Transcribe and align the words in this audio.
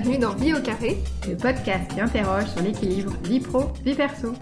bienvenue 0.00 0.18
dans 0.18 0.34
Vie 0.34 0.52
au 0.52 0.60
carré, 0.60 0.98
le 1.28 1.36
podcast 1.36 1.88
qui 1.94 2.00
interroge 2.00 2.46
sur 2.46 2.62
l'équilibre 2.62 3.12
vie 3.22 3.38
pro, 3.38 3.66
vie 3.84 3.94
perso. 3.94 4.32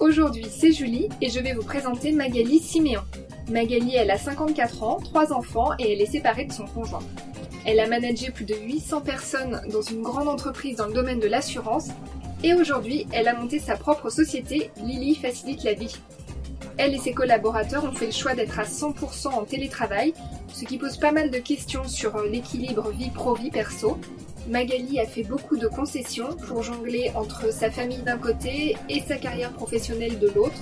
Aujourd'hui, 0.00 0.46
c'est 0.50 0.72
Julie 0.72 1.08
et 1.20 1.30
je 1.30 1.38
vais 1.38 1.52
vous 1.52 1.62
présenter 1.62 2.10
Magali 2.10 2.58
Siméon. 2.58 3.02
Magali, 3.48 3.94
elle 3.94 4.10
a 4.10 4.18
54 4.18 4.82
ans, 4.82 4.98
3 4.98 5.32
enfants 5.32 5.70
et 5.78 5.92
elle 5.92 6.00
est 6.00 6.10
séparée 6.10 6.46
de 6.46 6.52
son 6.52 6.64
conjoint. 6.64 7.04
Elle 7.64 7.78
a 7.78 7.86
managé 7.86 8.32
plus 8.32 8.44
de 8.44 8.56
800 8.56 9.02
personnes 9.02 9.62
dans 9.70 9.82
une 9.82 10.02
grande 10.02 10.26
entreprise 10.26 10.74
dans 10.74 10.86
le 10.86 10.92
domaine 10.92 11.20
de 11.20 11.28
l'assurance 11.28 11.86
et 12.42 12.52
aujourd'hui, 12.52 13.06
elle 13.12 13.28
a 13.28 13.34
monté 13.36 13.60
sa 13.60 13.76
propre 13.76 14.10
société, 14.10 14.72
Lily 14.82 15.14
Facilite 15.14 15.62
la 15.62 15.74
Vie. 15.74 15.96
Elle 16.78 16.94
et 16.94 16.98
ses 16.98 17.12
collaborateurs 17.12 17.84
ont 17.84 17.92
fait 17.92 18.06
le 18.06 18.12
choix 18.12 18.34
d'être 18.34 18.58
à 18.58 18.64
100% 18.64 19.28
en 19.28 19.44
télétravail, 19.44 20.12
ce 20.52 20.64
qui 20.64 20.76
pose 20.76 20.98
pas 20.98 21.12
mal 21.12 21.30
de 21.30 21.38
questions 21.38 21.88
sur 21.88 22.16
euh, 22.16 22.28
l'équilibre 22.28 22.90
vie 22.90 23.10
pro-vie 23.10 23.50
perso. 23.50 23.98
Magali 24.48 25.00
a 25.00 25.06
fait 25.06 25.22
beaucoup 25.22 25.56
de 25.56 25.66
concessions 25.66 26.36
pour 26.46 26.62
jongler 26.62 27.10
entre 27.14 27.52
sa 27.52 27.70
famille 27.70 28.02
d'un 28.02 28.18
côté 28.18 28.76
et 28.88 29.00
sa 29.00 29.16
carrière 29.16 29.52
professionnelle 29.52 30.18
de 30.18 30.28
l'autre. 30.28 30.60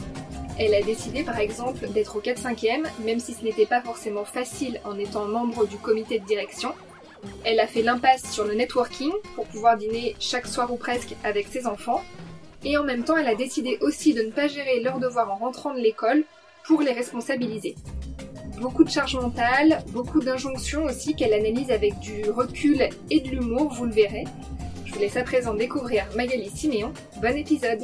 Elle 0.59 0.75
a 0.75 0.83
décidé 0.83 1.25
par 1.25 1.39
exemple 1.39 1.89
d'être 1.89 2.17
au 2.17 2.21
4-5e, 2.21 2.87
même 3.05 3.19
si 3.19 3.35
ce 3.35 3.43
n'était 3.43 3.67
pas 3.67 3.83
forcément 3.83 4.25
facile 4.25 4.81
en 4.85 4.99
étant 4.99 5.27
membre 5.27 5.67
du 5.67 5.77
comité 5.77 6.21
de 6.21 6.25
direction. 6.25 6.73
Elle 7.45 7.59
a 7.59 7.67
fait 7.67 7.83
l'impasse 7.83 8.31
sur 8.31 8.45
le 8.45 8.55
networking 8.55 9.11
pour 9.35 9.47
pouvoir 9.47 9.77
dîner 9.77 10.15
chaque 10.21 10.47
soir 10.47 10.73
ou 10.73 10.77
presque 10.77 11.17
avec 11.25 11.49
ses 11.49 11.67
enfants 11.67 12.03
et 12.65 12.77
en 12.77 12.85
même 12.85 13.05
temps 13.05 13.17
elle 13.17 13.29
a 13.29 13.35
décidé 13.35 13.79
aussi 13.81 14.15
de 14.15 14.23
ne 14.23 14.31
pas 14.31 14.49
gérer 14.49 14.81
leurs 14.81 14.99
devoirs 14.99 15.31
en 15.31 15.37
rentrant 15.37 15.75
de 15.75 15.81
l'école 15.81 16.25
pour 16.67 16.81
les 16.81 16.93
responsabiliser. 16.93 17.75
Beaucoup 18.61 18.85
de 18.85 18.91
charge 18.91 19.17
mentale, 19.17 19.83
beaucoup 19.89 20.21
d'injonctions 20.21 20.85
aussi 20.85 21.15
qu'elle 21.15 21.35
analyse 21.35 21.71
avec 21.71 21.99
du 21.99 22.31
recul 22.31 22.89
et 23.11 23.21
de 23.21 23.31
l'humour, 23.31 23.73
vous 23.75 23.85
le 23.85 23.93
verrez. 23.93 24.25
Je 24.85 24.93
vous 24.93 25.01
laisse 25.01 25.17
à 25.17 25.25
présent 25.25 25.55
découvrir 25.55 26.07
Magali 26.17 26.49
Siméon. 26.51 26.93
Bon 27.21 27.37
épisode 27.37 27.81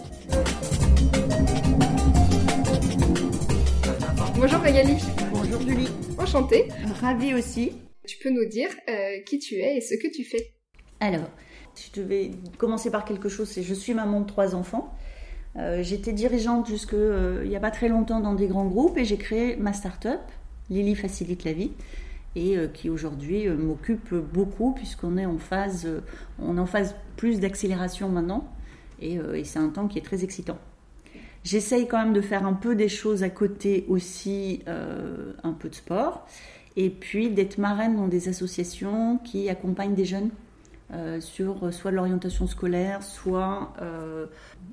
Bonjour 4.37 4.61
Magali 4.61 4.97
Bonjour 5.33 5.61
Julie 5.61 5.89
Enchantée 6.19 6.69
Ravie 7.03 7.35
aussi 7.35 7.73
Tu 8.07 8.17
peux 8.19 8.31
nous 8.31 8.47
dire 8.47 8.71
euh, 8.89 9.21
qui 9.27 9.39
tu 9.39 9.57
es 9.57 9.77
et 9.77 9.81
ce 9.81 9.95
que 9.97 10.09
tu 10.09 10.25
fais 10.25 10.53
Alors, 11.01 11.29
si 11.75 11.91
je 11.95 12.01
devais 12.01 12.31
commencer 12.59 12.91
par 12.91 13.05
quelque 13.05 13.29
chose, 13.29 13.49
c'est 13.49 13.63
je 13.63 13.75
suis 13.75 13.95
maman 13.95 14.21
de 14.21 14.27
trois 14.27 14.55
enfants. 14.55 14.95
Euh, 15.57 15.83
j'étais 15.83 16.13
dirigeante 16.13 16.69
jusque 16.69 16.95
euh, 16.95 17.41
il 17.43 17.51
n'y 17.51 17.57
a 17.57 17.61
pas 17.61 17.73
très 17.73 17.89
longtemps 17.89 18.21
dans 18.21 18.35
des 18.35 18.47
grands 18.47 18.67
groupes 18.67 18.97
et 18.99 19.05
j'ai 19.05 19.17
créé 19.17 19.57
ma 19.57 19.73
start-up, 19.73 20.21
Lily 20.69 20.95
Facilite 20.95 21.45
la 21.45 21.53
Vie, 21.53 21.73
et 22.37 22.57
euh, 22.57 22.69
qui 22.69 22.89
aujourd'hui 22.89 23.49
m'occupe 23.49 24.15
beaucoup 24.15 24.73
puisqu'on 24.73 25.17
est 25.17 25.27
en 25.27 25.39
phase, 25.39 25.87
est 25.87 26.59
en 26.59 26.67
phase 26.67 26.95
plus 27.17 27.41
d'accélération 27.41 28.09
maintenant 28.09 28.49
et 29.03 29.19
c'est 29.45 29.59
un 29.59 29.71
temps 29.71 29.89
qui 29.89 29.99
est 29.99 30.03
très 30.03 30.25
excitant. 30.25 30.59
J'essaye 31.43 31.89
quand 31.89 31.97
même 31.97 32.13
de 32.13 32.21
faire 32.21 32.47
un 32.47 32.53
peu 32.53 32.75
des 32.75 32.91
choses 32.91 33.23
à 33.23 33.31
côté 33.31 33.87
aussi, 33.89 34.63
un 34.67 35.53
peu 35.53 35.71
de 35.71 35.75
sport, 35.75 36.27
et 36.77 36.91
puis 36.91 37.31
d'être 37.31 37.57
marraine 37.57 37.97
dans 37.97 38.09
des 38.09 38.29
associations 38.29 39.17
qui 39.25 39.49
accompagnent 39.49 39.95
des 39.95 40.05
jeunes 40.05 40.29
euh, 40.93 41.21
sur 41.21 41.73
soit 41.73 41.93
l'orientation 41.93 42.47
scolaire, 42.47 43.03
soit 43.03 43.73
euh, 43.81 44.27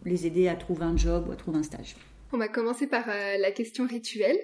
les 0.03 0.25
aider 0.25 0.47
à 0.47 0.55
trouver 0.55 0.85
un 0.85 0.97
job 0.97 1.27
ou 1.27 1.31
à 1.31 1.35
trouver 1.35 1.59
un 1.59 1.63
stage. 1.63 1.95
On 2.33 2.37
va 2.37 2.47
commencer 2.47 2.87
par 2.87 3.07
euh, 3.07 3.37
la 3.37 3.51
question 3.51 3.85
rituelle. 3.85 4.39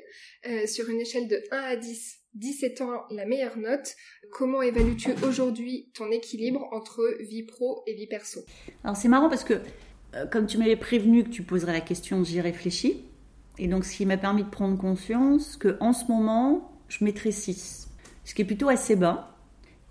sur 0.67 0.89
une 0.89 1.01
échelle 1.01 1.27
de 1.27 1.41
1 1.51 1.57
à 1.57 1.75
10, 1.75 2.19
17 2.35 2.81
ans, 2.81 3.03
la 3.09 3.25
meilleure 3.25 3.57
note, 3.57 3.95
comment 4.31 4.61
évalues-tu 4.61 5.11
aujourd'hui 5.25 5.89
ton 5.93 6.11
équilibre 6.11 6.67
entre 6.71 7.17
vie 7.21 7.43
pro 7.43 7.83
et 7.87 7.95
vie 7.95 8.07
perso? 8.07 8.41
Alors 8.83 8.95
c'est 8.95 9.07
marrant 9.07 9.29
parce 9.29 9.43
que 9.43 9.55
comme 10.31 10.45
tu 10.45 10.59
m'avais 10.59 10.75
prévenu 10.75 11.23
que 11.23 11.29
tu 11.29 11.43
poserais 11.43 11.73
la 11.73 11.81
question, 11.81 12.23
j'y 12.23 12.39
réfléchis. 12.39 13.03
Et 13.57 13.67
donc 13.67 13.85
ce 13.85 13.95
qui 13.95 14.05
m'a 14.05 14.17
permis 14.17 14.43
de 14.43 14.49
prendre 14.49 14.77
conscience 14.77 15.57
que 15.57 15.77
en 15.79 15.93
ce 15.93 16.05
moment, 16.05 16.71
je 16.87 17.03
mettrais 17.03 17.31
6. 17.31 17.87
Ce 18.25 18.33
qui 18.33 18.41
est 18.41 18.45
plutôt 18.45 18.69
assez 18.69 18.95
bas 18.95 19.32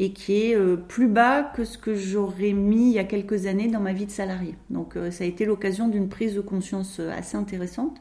et 0.02 0.12
qui 0.12 0.46
est 0.48 0.56
euh, 0.56 0.74
plus 0.74 1.06
bas 1.06 1.44
que 1.44 1.64
ce 1.64 1.78
que 1.78 1.94
j'aurais 1.94 2.52
mis 2.52 2.88
il 2.88 2.92
y 2.94 2.98
a 2.98 3.04
quelques 3.04 3.46
années 3.46 3.68
dans 3.68 3.78
ma 3.78 3.92
vie 3.92 4.06
de 4.06 4.10
salarié. 4.10 4.56
Donc 4.68 4.96
euh, 4.96 5.12
ça 5.12 5.22
a 5.22 5.28
été 5.28 5.44
l'occasion 5.44 5.86
d'une 5.86 6.08
prise 6.08 6.34
de 6.34 6.40
conscience 6.40 6.98
euh, 6.98 7.12
assez 7.12 7.36
intéressante. 7.36 7.98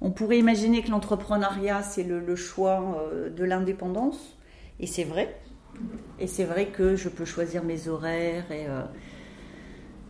On 0.00 0.12
pourrait 0.12 0.38
imaginer 0.38 0.82
que 0.82 0.90
l'entrepreneuriat, 0.92 1.82
c'est 1.82 2.04
le, 2.04 2.36
choix 2.36 3.10
de 3.34 3.44
l'indépendance, 3.44 4.38
et 4.78 4.86
c'est 4.86 5.04
vrai. 5.04 5.36
Et 6.20 6.28
c'est 6.28 6.44
vrai 6.44 6.66
que 6.66 6.94
je 6.94 7.08
peux 7.08 7.24
choisir 7.24 7.64
mes 7.64 7.88
horaires. 7.88 8.44
Et, 8.52 8.66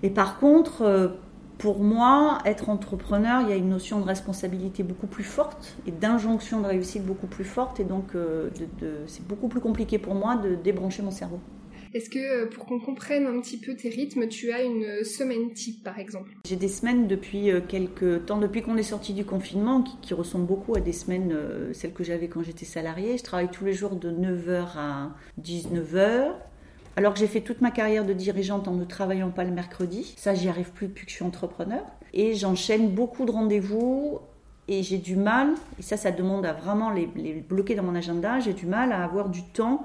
et 0.03 0.11
par 0.11 0.41
contre, 0.41 1.17
pour 1.59 1.83
moi, 1.83 2.39
être 2.45 2.69
entrepreneur, 2.69 3.41
il 3.43 3.49
y 3.49 3.53
a 3.53 3.57
une 3.57 3.71
notion 3.71 4.01
de 4.01 4.05
responsabilité 4.05 4.83
beaucoup 4.83 5.07
plus 5.07 5.25
forte 5.25 5.77
et 5.87 5.91
d'injonction 5.91 6.61
de 6.61 6.67
réussite 6.67 7.05
beaucoup 7.05 7.27
plus 7.27 7.45
forte. 7.45 7.81
Et 7.81 7.85
donc, 7.85 8.15
euh, 8.15 8.51
c'est 9.07 9.27
beaucoup 9.27 9.49
plus 9.49 9.61
compliqué 9.61 9.99
pour 9.99 10.15
moi 10.15 10.37
de 10.37 10.55
débrancher 10.55 11.03
mon 11.03 11.11
cerveau. 11.11 11.41
Est-ce 11.95 12.11
que 12.11 12.19
euh, 12.19 12.47
pour 12.47 12.67
qu'on 12.67 12.79
comprenne 12.79 13.27
un 13.27 13.41
petit 13.41 13.57
peu 13.57 13.75
tes 13.75 13.89
rythmes, 13.89 14.29
tu 14.29 14.53
as 14.53 14.63
une 14.63 15.03
semaine 15.03 15.55
type 15.55 15.83
par 15.83 15.99
exemple? 15.99 16.33
J'ai 16.47 16.57
des 16.57 16.69
semaines 16.69 17.07
depuis 17.07 17.51
euh, 17.51 17.63
quelques 17.67 18.27
temps, 18.27 18.39
depuis 18.39 18.61
qu'on 18.61 18.77
est 18.77 18.83
sorti 18.83 19.15
du 19.15 19.25
confinement, 19.25 19.83
qui, 20.03 20.13
ressemblent 20.13 20.47
beaucoup 20.47 20.77
à 20.77 20.81
des 20.81 20.93
semaines, 20.93 21.35
celles 21.73 21.95
que 21.95 22.05
j'avais 22.05 22.29
quand 22.29 22.43
j'étais 22.43 22.67
salariée. 22.67 23.17
Je 23.17 23.23
travaille 23.23 23.51
tous 23.51 23.65
les 23.65 23.73
jours 23.73 23.97
de 23.97 24.11
9h 24.11 24.77
à 24.77 25.11
19h. 25.43 26.35
Alors 26.97 27.13
que 27.13 27.19
j'ai 27.19 27.27
fait 27.27 27.43
toute 27.43 27.61
ma 27.61 27.71
carrière 27.71 28.05
de 28.05 28.13
dirigeante 28.13 28.69
en 28.69 28.73
ne 28.73 28.85
travaillant 28.85 29.31
pas 29.31 29.45
le 29.45 29.51
mercredi. 29.51 30.15
Ça, 30.17 30.35
j'y 30.35 30.49
arrive 30.49 30.71
plus 30.71 30.89
depuis 30.89 31.05
que 31.05 31.11
je 31.11 31.17
suis 31.17 31.25
entrepreneur. 31.25 31.85
Et 32.15 32.35
j'enchaîne 32.35 32.89
beaucoup 32.89 33.27
de 33.27 33.31
rendez-vous 33.31 34.21
et 34.69 34.83
j'ai 34.83 34.99
du 34.99 35.15
mal, 35.17 35.51
et 35.79 35.83
ça, 35.83 35.97
ça 35.97 36.11
demande 36.11 36.45
à 36.45 36.53
vraiment 36.53 36.91
les, 36.91 37.07
bloquer 37.49 37.77
dans 37.77 37.85
mon 37.85 37.95
agenda, 37.95 38.41
j'ai 38.41 38.53
du 38.53 38.67
mal 38.67 38.91
à 38.91 39.05
avoir 39.05 39.29
du 39.29 39.45
temps, 39.45 39.85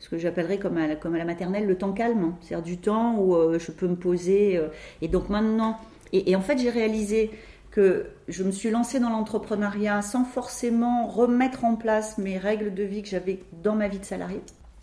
ce 0.00 0.08
que 0.08 0.18
j'appellerais 0.18 0.58
comme 0.58 0.76
à, 0.78 0.86
la 0.88 1.24
maternelle 1.24 1.66
le 1.66 1.78
temps 1.78 1.92
calme, 1.92 2.34
c'est-à-dire 2.40 2.64
du 2.64 2.78
temps 2.78 3.16
où 3.18 3.36
euh, 3.36 3.58
je 3.60 3.70
peux 3.70 3.86
me 3.86 3.94
poser. 3.94 4.56
Euh, 4.56 4.68
et 5.00 5.08
donc 5.08 5.28
maintenant, 5.28 5.78
et, 6.12 6.36
en 6.36 6.40
fait, 6.40 6.58
j'ai 6.58 6.70
réalisé 6.70 7.30
que 7.70 8.06
je 8.28 8.42
me 8.42 8.50
suis 8.50 8.70
lancée 8.70 9.00
dans 9.00 9.10
l'entrepreneuriat 9.10 10.02
sans 10.02 10.24
forcément 10.24 11.06
remettre 11.06 11.64
en 11.64 11.76
place 11.76 12.16
mes 12.18 12.38
règles 12.38 12.72
de 12.74 12.82
vie 12.82 13.02
que 13.02 13.08
j'avais 13.08 13.40
dans 13.62 13.74
ma 13.74 13.88
vie 13.88 13.98
de 13.98 14.04
salarié. 14.04 14.40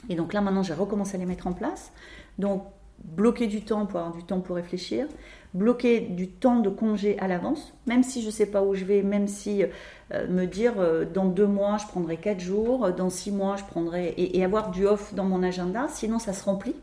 Et 0.09 0.15
donc 0.15 0.33
là, 0.33 0.41
maintenant, 0.41 0.63
j'ai 0.63 0.73
recommencé 0.73 1.15
à 1.15 1.19
les 1.19 1.25
mettre 1.25 1.47
en 1.47 1.53
place. 1.53 1.91
Donc, 2.37 2.63
bloquer 3.03 3.47
du 3.47 3.61
temps 3.61 3.85
pour 3.85 3.99
avoir 3.99 4.15
du 4.15 4.23
temps 4.23 4.39
pour 4.39 4.55
réfléchir, 4.55 5.07
bloquer 5.53 5.99
du 5.99 6.29
temps 6.29 6.59
de 6.59 6.69
congé 6.69 7.17
à 7.19 7.27
l'avance, 7.27 7.73
même 7.85 8.03
si 8.03 8.21
je 8.21 8.27
ne 8.27 8.31
sais 8.31 8.45
pas 8.45 8.63
où 8.63 8.73
je 8.75 8.85
vais, 8.85 9.03
même 9.03 9.27
si 9.27 9.63
euh, 9.63 10.27
me 10.27 10.45
dire 10.45 10.73
euh, 10.77 11.05
dans 11.05 11.25
deux 11.25 11.47
mois 11.47 11.77
je 11.77 11.85
prendrai 11.85 12.17
quatre 12.17 12.39
jours, 12.39 12.91
dans 12.91 13.09
six 13.09 13.31
mois 13.31 13.55
je 13.57 13.63
prendrai 13.63 14.13
et, 14.17 14.43
avoir 14.43 14.71
du 14.71 14.85
off 14.85 15.13
dans 15.13 15.25
mon 15.25 15.43
agenda, 15.43 15.87
sinon 15.89 16.19
ça 16.19 16.33
se 16.33 16.43
remplit. 16.43 16.75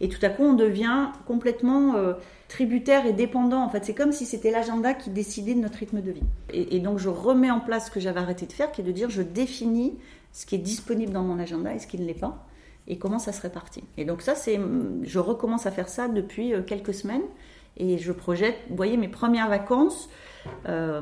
Et 0.00 0.08
tout 0.08 0.24
à 0.24 0.28
coup 0.28 0.42
on 0.42 0.54
devient 0.54 1.08
complètement 1.26 1.94
euh, 1.94 2.14
tributaire 2.48 3.06
et 3.06 3.12
dépendant. 3.12 3.62
En 3.62 3.68
fait, 3.68 3.84
c'est 3.84 3.94
comme 3.94 4.12
si 4.12 4.26
c'était 4.26 4.50
l'agenda 4.50 4.94
qui 4.94 5.10
décidait 5.10 5.54
de 5.54 5.60
notre 5.60 5.78
rythme 5.78 6.00
de 6.00 6.10
vie. 6.10 6.22
Et 6.52 6.80
donc 6.80 6.98
je 6.98 7.08
remets 7.08 7.50
en 7.50 7.60
place 7.60 7.86
ce 7.86 7.90
que 7.90 8.00
j'avais 8.00 8.20
arrêté 8.20 8.46
de 8.46 8.52
faire, 8.52 8.72
qui 8.72 8.80
est 8.80 8.84
de 8.84 8.92
dire 8.92 9.10
je 9.10 9.22
définis 9.22 9.94
ce 10.32 10.46
qui 10.46 10.54
est 10.54 10.58
disponible 10.58 11.12
dans 11.12 11.22
mon 11.22 11.38
agenda 11.38 11.74
et 11.74 11.78
ce 11.78 11.86
qui 11.86 11.98
ne 11.98 12.06
l'est 12.06 12.14
pas 12.14 12.46
et 12.88 12.98
comment 12.98 13.18
ça 13.18 13.32
se 13.32 13.42
répartit. 13.42 13.84
Et 13.96 14.04
donc 14.04 14.22
ça, 14.22 14.34
c'est, 14.34 14.60
je 15.02 15.18
recommence 15.18 15.66
à 15.66 15.70
faire 15.70 15.88
ça 15.88 16.08
depuis 16.08 16.54
euh, 16.54 16.62
quelques 16.62 16.94
semaines 16.94 17.24
et 17.76 17.98
je 17.98 18.12
projette, 18.12 18.56
vous 18.70 18.76
voyez, 18.76 18.96
mes 18.96 19.08
premières 19.08 19.48
vacances. 19.48 20.08
Euh, 20.68 21.00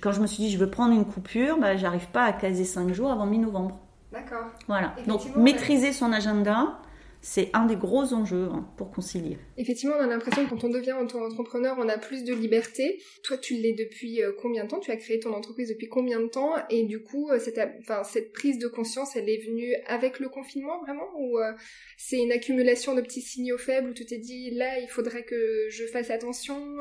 quand 0.00 0.12
je 0.12 0.20
me 0.20 0.26
suis 0.26 0.42
dit 0.42 0.50
je 0.50 0.58
veux 0.58 0.70
prendre 0.70 0.92
une 0.92 1.04
coupure, 1.04 1.58
bah, 1.58 1.76
j'arrive 1.76 2.08
pas 2.08 2.24
à 2.24 2.32
caser 2.32 2.64
cinq 2.64 2.92
jours 2.92 3.10
avant 3.10 3.26
mi-novembre. 3.26 3.78
D'accord. 4.12 4.46
Voilà. 4.66 4.94
Donc 5.06 5.36
maîtriser 5.36 5.92
son 5.92 6.12
agenda, 6.12 6.80
c'est 7.22 7.50
un 7.52 7.66
des 7.66 7.76
gros 7.76 8.14
enjeux 8.14 8.48
hein, 8.50 8.66
pour 8.76 8.90
concilier. 8.90 9.36
Effectivement, 9.58 9.96
on 9.98 10.02
a 10.02 10.06
l'impression 10.06 10.44
que 10.44 10.50
quand 10.50 10.64
on 10.64 10.70
devient 10.70 10.94
auto-entrepreneur, 11.00 11.76
on 11.78 11.88
a 11.88 11.98
plus 11.98 12.24
de 12.24 12.34
liberté. 12.34 12.98
Toi, 13.24 13.36
tu 13.36 13.54
l'es 13.54 13.74
depuis 13.74 14.22
euh, 14.22 14.32
combien 14.40 14.64
de 14.64 14.70
temps? 14.70 14.80
Tu 14.80 14.90
as 14.90 14.96
créé 14.96 15.20
ton 15.20 15.34
entreprise 15.34 15.68
depuis 15.68 15.88
combien 15.88 16.20
de 16.20 16.28
temps? 16.28 16.54
Et 16.70 16.84
du 16.84 17.02
coup, 17.02 17.30
euh, 17.30 17.38
cette, 17.38 17.60
enfin, 17.80 18.04
cette 18.04 18.32
prise 18.32 18.58
de 18.58 18.68
conscience, 18.68 19.16
elle 19.16 19.28
est 19.28 19.44
venue 19.46 19.74
avec 19.86 20.18
le 20.18 20.30
confinement, 20.30 20.80
vraiment? 20.80 21.08
Ou 21.18 21.38
euh, 21.38 21.52
c'est 21.98 22.18
une 22.18 22.32
accumulation 22.32 22.94
de 22.94 23.02
petits 23.02 23.22
signaux 23.22 23.58
faibles 23.58 23.90
où 23.90 23.94
tu 23.94 24.06
t'es 24.06 24.18
dit, 24.18 24.50
là, 24.52 24.78
il 24.78 24.88
faudrait 24.88 25.24
que 25.24 25.66
je 25.68 25.84
fasse 25.84 26.10
attention 26.10 26.78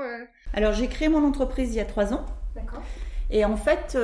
Alors, 0.54 0.74
j'ai 0.74 0.88
créé 0.88 1.10
mon 1.10 1.24
entreprise 1.26 1.74
il 1.74 1.78
y 1.78 1.82
a 1.82 1.86
trois 1.86 2.14
ans. 2.14 2.26
D'accord. 2.56 2.82
Et 3.30 3.46
en 3.46 3.58
fait, 3.58 3.96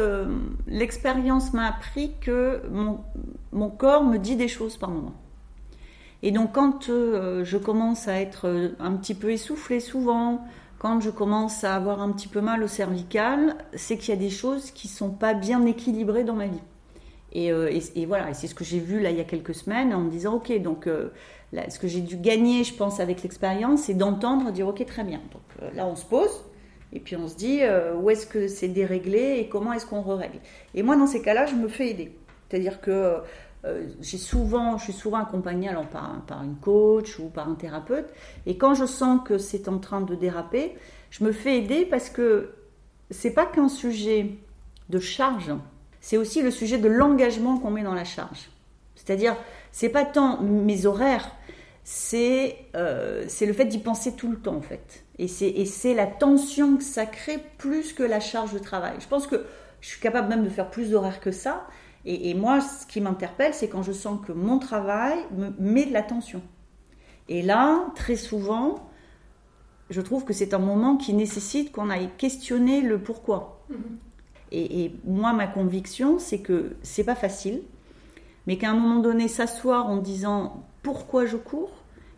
l'expérience 0.67 1.53
m'a 1.53 1.67
appris 1.67 2.11
que 2.21 2.61
mon, 2.69 2.99
mon 3.51 3.71
corps 3.71 4.03
me 4.03 4.17
dit 4.17 4.35
des 4.35 4.47
choses 4.47 4.77
par 4.77 4.89
moment. 4.91 5.24
Et 6.25 6.31
donc 6.31 6.53
quand 6.53 6.89
euh, 6.89 7.45
je 7.45 7.55
commence 7.55 8.07
à 8.07 8.19
être 8.19 8.47
euh, 8.47 8.69
un 8.79 8.93
petit 8.93 9.13
peu 9.13 9.31
essoufflée 9.31 9.79
souvent, 9.79 10.43
quand 10.79 10.99
je 10.99 11.11
commence 11.11 11.63
à 11.63 11.75
avoir 11.75 12.01
un 12.01 12.11
petit 12.11 12.27
peu 12.27 12.41
mal 12.41 12.63
au 12.63 12.67
cervical, 12.67 13.55
c'est 13.75 13.95
qu'il 13.95 14.09
y 14.09 14.17
a 14.17 14.19
des 14.19 14.31
choses 14.31 14.71
qui 14.71 14.87
ne 14.87 14.93
sont 14.93 15.11
pas 15.11 15.35
bien 15.35 15.63
équilibrées 15.67 16.23
dans 16.23 16.33
ma 16.33 16.47
vie. 16.47 16.63
Et, 17.31 17.49
et, 17.95 18.05
voilà, 18.05 18.29
et 18.29 18.33
c'est 18.33 18.47
ce 18.47 18.55
que 18.55 18.63
j'ai 18.63 18.79
vu 18.79 19.01
là 19.01 19.11
il 19.11 19.17
y 19.17 19.19
a 19.19 19.25
quelques 19.25 19.53
semaines 19.53 19.93
en 19.93 19.99
me 19.99 20.09
disant, 20.09 20.35
ok, 20.35 20.57
donc 20.61 20.87
ce 20.87 21.79
que 21.79 21.87
j'ai 21.87 21.99
dû 21.99 22.15
gagner, 22.15 22.63
je 22.63 22.73
pense, 22.73 23.01
avec 23.01 23.23
l'expérience, 23.23 23.81
c'est 23.83 23.93
d'entendre 23.93 24.51
dire, 24.51 24.69
ok, 24.69 24.85
très 24.85 25.03
bien. 25.03 25.19
Donc 25.33 25.73
là, 25.75 25.85
on 25.85 25.97
se 25.97 26.05
pose, 26.05 26.45
et 26.93 27.01
puis 27.01 27.17
on 27.17 27.27
se 27.27 27.35
dit, 27.35 27.59
où 28.01 28.09
est-ce 28.09 28.25
que 28.25 28.47
c'est 28.47 28.69
déréglé 28.69 29.39
et 29.39 29.49
comment 29.49 29.73
est-ce 29.73 29.85
qu'on 29.85 30.01
règle 30.01 30.39
Et 30.75 30.81
moi, 30.83 30.95
dans 30.95 31.07
ces 31.07 31.21
cas-là, 31.21 31.45
je 31.45 31.55
me 31.55 31.67
fais 31.67 31.89
aider. 31.89 32.13
C'est-à-dire 32.49 32.81
que 32.81 32.91
euh, 32.91 33.17
j'ai 34.01 34.17
souvent, 34.17 34.77
je 34.77 34.85
suis 34.85 34.93
souvent 34.93 35.17
accompagnée 35.17 35.69
alors 35.69 35.87
par, 35.87 36.21
par 36.25 36.43
une 36.43 36.55
coach 36.55 37.19
ou 37.19 37.29
par 37.29 37.49
un 37.49 37.55
thérapeute. 37.55 38.07
Et 38.45 38.57
quand 38.57 38.73
je 38.73 38.85
sens 38.85 39.21
que 39.25 39.37
c'est 39.37 39.67
en 39.67 39.79
train 39.79 40.01
de 40.01 40.15
déraper, 40.15 40.75
je 41.09 41.23
me 41.23 41.31
fais 41.31 41.57
aider 41.57 41.85
parce 41.85 42.09
que 42.09 42.51
c'est 43.09 43.31
pas 43.31 43.45
qu'un 43.45 43.69
sujet 43.69 44.37
de 44.89 44.99
charge, 44.99 45.51
c'est 45.99 46.17
aussi 46.17 46.41
le 46.41 46.51
sujet 46.51 46.77
de 46.77 46.87
l'engagement 46.87 47.57
qu'on 47.57 47.71
met 47.71 47.83
dans 47.83 47.93
la 47.93 48.03
charge. 48.03 48.49
C'est-à-dire, 48.95 49.35
c'est 49.71 49.89
pas 49.89 50.05
tant 50.05 50.41
mes 50.41 50.85
horaires, 50.85 51.31
c'est 51.83 52.57
euh, 52.75 53.25
le 53.41 53.53
fait 53.53 53.65
d'y 53.65 53.79
penser 53.79 54.15
tout 54.15 54.29
le 54.29 54.37
temps 54.37 54.55
en 54.55 54.61
fait. 54.61 55.03
Et 55.17 55.27
c'est 55.27 55.93
la 55.93 56.07
tension 56.07 56.77
que 56.77 56.83
ça 56.83 57.05
crée 57.05 57.39
plus 57.57 57.93
que 57.93 58.03
la 58.03 58.19
charge 58.19 58.53
de 58.53 58.59
travail. 58.59 58.95
Je 58.99 59.07
pense 59.07 59.27
que 59.27 59.45
je 59.81 59.87
suis 59.87 60.01
capable 60.01 60.29
même 60.29 60.43
de 60.43 60.49
faire 60.49 60.69
plus 60.69 60.91
d'horaires 60.91 61.19
que 61.19 61.31
ça, 61.31 61.67
et, 62.05 62.35
moi, 62.35 62.61
ce 62.61 62.85
qui 62.85 63.01
m'interpelle, 63.01 63.53
c'est 63.53 63.67
quand 63.67 63.81
je 63.81 63.91
sens 63.91 64.19
que 64.25 64.31
mon 64.31 64.59
travail 64.59 65.17
me 65.35 65.49
met 65.57 65.85
de 65.85 65.93
la 65.93 66.03
tension. 66.03 66.43
Et 67.29 67.41
là, 67.41 67.87
très 67.95 68.15
souvent, 68.15 68.89
je 69.89 70.01
trouve 70.01 70.23
que 70.23 70.33
c'est 70.33 70.53
un 70.53 70.59
moment 70.59 70.97
qui 70.97 71.13
nécessite 71.13 71.71
qu'on 71.71 71.89
aille 71.89 72.09
questionner 72.17 72.81
le 72.81 72.99
pourquoi. 72.99 73.65
Mm-hmm. 73.71 73.75
Et, 74.51 74.91
moi, 75.03 75.33
ma 75.33 75.47
conviction, 75.47 76.19
c'est 76.19 76.39
que 76.39 76.75
c'est 76.83 77.03
pas 77.03 77.15
facile, 77.15 77.63
mais 78.45 78.57
qu'à 78.57 78.69
un 78.69 78.75
moment 78.75 78.99
donné, 78.99 79.27
s'asseoir 79.27 79.87
en 79.87 79.97
disant 79.97 80.63
pourquoi 80.83 81.25
je 81.25 81.37
cours, 81.37 81.71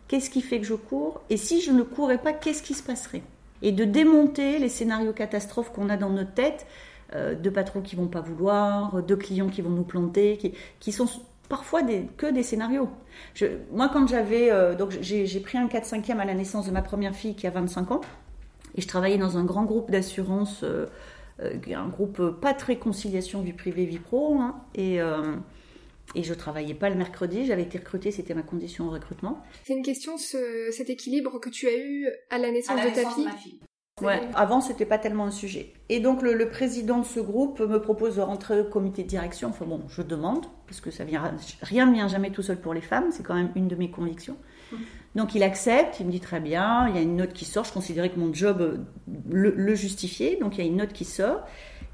qu'est-ce 0.06 0.28
qui 0.28 0.42
fait 0.42 0.60
que 0.60 0.66
je 0.66 0.74
cours, 0.74 1.22
et 1.30 1.38
si 1.38 1.62
je 1.62 1.72
ne 1.72 1.82
courais 1.82 2.18
pas, 2.18 2.34
qu'est-ce 2.34 2.62
qui 2.62 2.74
se 2.74 2.82
passerait? 2.82 3.22
Et 3.62 3.72
de 3.72 3.84
démonter 3.84 4.58
les 4.58 4.68
scénarios 4.68 5.14
catastrophes 5.14 5.72
qu'on 5.72 5.88
a 5.88 5.96
dans 5.96 6.10
notre 6.10 6.34
tête 6.34 6.66
de 7.14 7.50
patrons 7.50 7.80
qui 7.80 7.96
vont 7.96 8.08
pas 8.08 8.20
vouloir, 8.20 9.02
de 9.02 9.14
clients 9.14 9.48
qui 9.48 9.62
vont 9.62 9.70
nous 9.70 9.84
planter, 9.84 10.36
qui, 10.36 10.52
qui 10.78 10.92
sont 10.92 11.08
parfois 11.48 11.82
des, 11.82 12.06
que 12.16 12.26
des 12.26 12.42
scénarios. 12.42 12.88
Je, 13.34 13.46
moi, 13.72 13.90
quand 13.92 14.06
j'avais. 14.06 14.50
Euh, 14.50 14.74
donc, 14.74 14.96
j'ai 15.00 15.40
pris 15.40 15.58
un 15.58 15.66
4-5e 15.66 16.18
à 16.18 16.24
la 16.24 16.34
naissance 16.34 16.66
de 16.66 16.70
ma 16.70 16.82
première 16.82 17.14
fille 17.14 17.34
qui 17.34 17.46
a 17.46 17.50
25 17.50 17.90
ans. 17.90 18.00
Et 18.74 18.80
je 18.80 18.88
travaillais 18.88 19.18
dans 19.18 19.38
un 19.38 19.44
grand 19.44 19.64
groupe 19.64 19.90
d'assurance, 19.90 20.62
euh, 20.62 20.86
un 21.40 21.88
groupe 21.88 22.40
pas 22.40 22.54
très 22.54 22.76
conciliation 22.76 23.40
vie 23.40 23.52
privée, 23.52 23.86
vie 23.86 23.98
pro. 23.98 24.38
Hein, 24.38 24.60
et. 24.74 25.00
Et 26.14 26.22
je 26.22 26.32
travaillais 26.32 26.72
pas 26.72 26.88
le 26.88 26.96
mercredi, 26.96 27.44
j'avais 27.44 27.64
été 27.64 27.76
recrutée, 27.76 28.10
c'était 28.10 28.32
ma 28.32 28.40
condition 28.40 28.86
au 28.86 28.90
recrutement. 28.90 29.42
C'est 29.64 29.74
une 29.74 29.82
question, 29.82 30.16
ce, 30.16 30.70
cet 30.72 30.88
équilibre 30.88 31.38
que 31.38 31.50
tu 31.50 31.68
as 31.68 31.76
eu 31.76 32.08
à 32.30 32.38
la 32.38 32.50
naissance, 32.50 32.80
de, 32.80 32.88
ta 32.88 33.10
fille. 33.10 33.60
Ouais, 34.02 34.20
avant, 34.34 34.60
c'était 34.60 34.84
pas 34.84 34.98
tellement 34.98 35.26
un 35.26 35.30
sujet. 35.30 35.72
Et 35.88 36.00
donc, 36.00 36.22
le, 36.22 36.48
président 36.48 36.98
de 36.98 37.04
ce 37.04 37.20
groupe 37.20 37.60
me 37.60 37.80
propose 37.80 38.16
de 38.16 38.20
rentrer 38.20 38.60
au 38.60 38.64
comité 38.64 39.02
de 39.02 39.08
direction. 39.08 39.48
Enfin 39.48 39.64
bon, 39.64 39.82
je 39.88 40.02
demande, 40.02 40.46
parce 40.66 40.80
que 40.80 40.90
ça 40.90 41.04
vient, 41.04 41.34
rien 41.62 41.86
ne 41.86 41.92
vient 41.92 42.08
jamais 42.08 42.30
tout 42.30 42.42
seul 42.42 42.60
pour 42.60 42.74
les 42.74 42.80
femmes, 42.80 43.06
c'est 43.10 43.22
quand 43.22 43.34
même 43.34 43.50
une 43.54 43.68
de 43.68 43.76
mes 43.76 43.90
convictions. 43.90 44.36
Mmh. 44.72 44.76
Donc, 45.14 45.34
il 45.34 45.42
accepte, 45.42 46.00
il 46.00 46.06
me 46.06 46.12
dit 46.12 46.20
très 46.20 46.40
bien, 46.40 46.88
il 46.88 46.94
y 46.94 46.98
a 46.98 47.02
une 47.02 47.16
note 47.16 47.32
qui 47.32 47.44
sort. 47.44 47.64
Je 47.64 47.72
considérais 47.72 48.10
que 48.10 48.20
mon 48.20 48.32
job 48.32 48.60
euh, 48.60 48.76
le, 49.28 49.74
justifiait, 49.74 50.36
donc 50.40 50.56
il 50.56 50.64
y 50.64 50.66
a 50.66 50.70
une 50.70 50.76
note 50.76 50.92
qui 50.92 51.04
sort. 51.04 51.40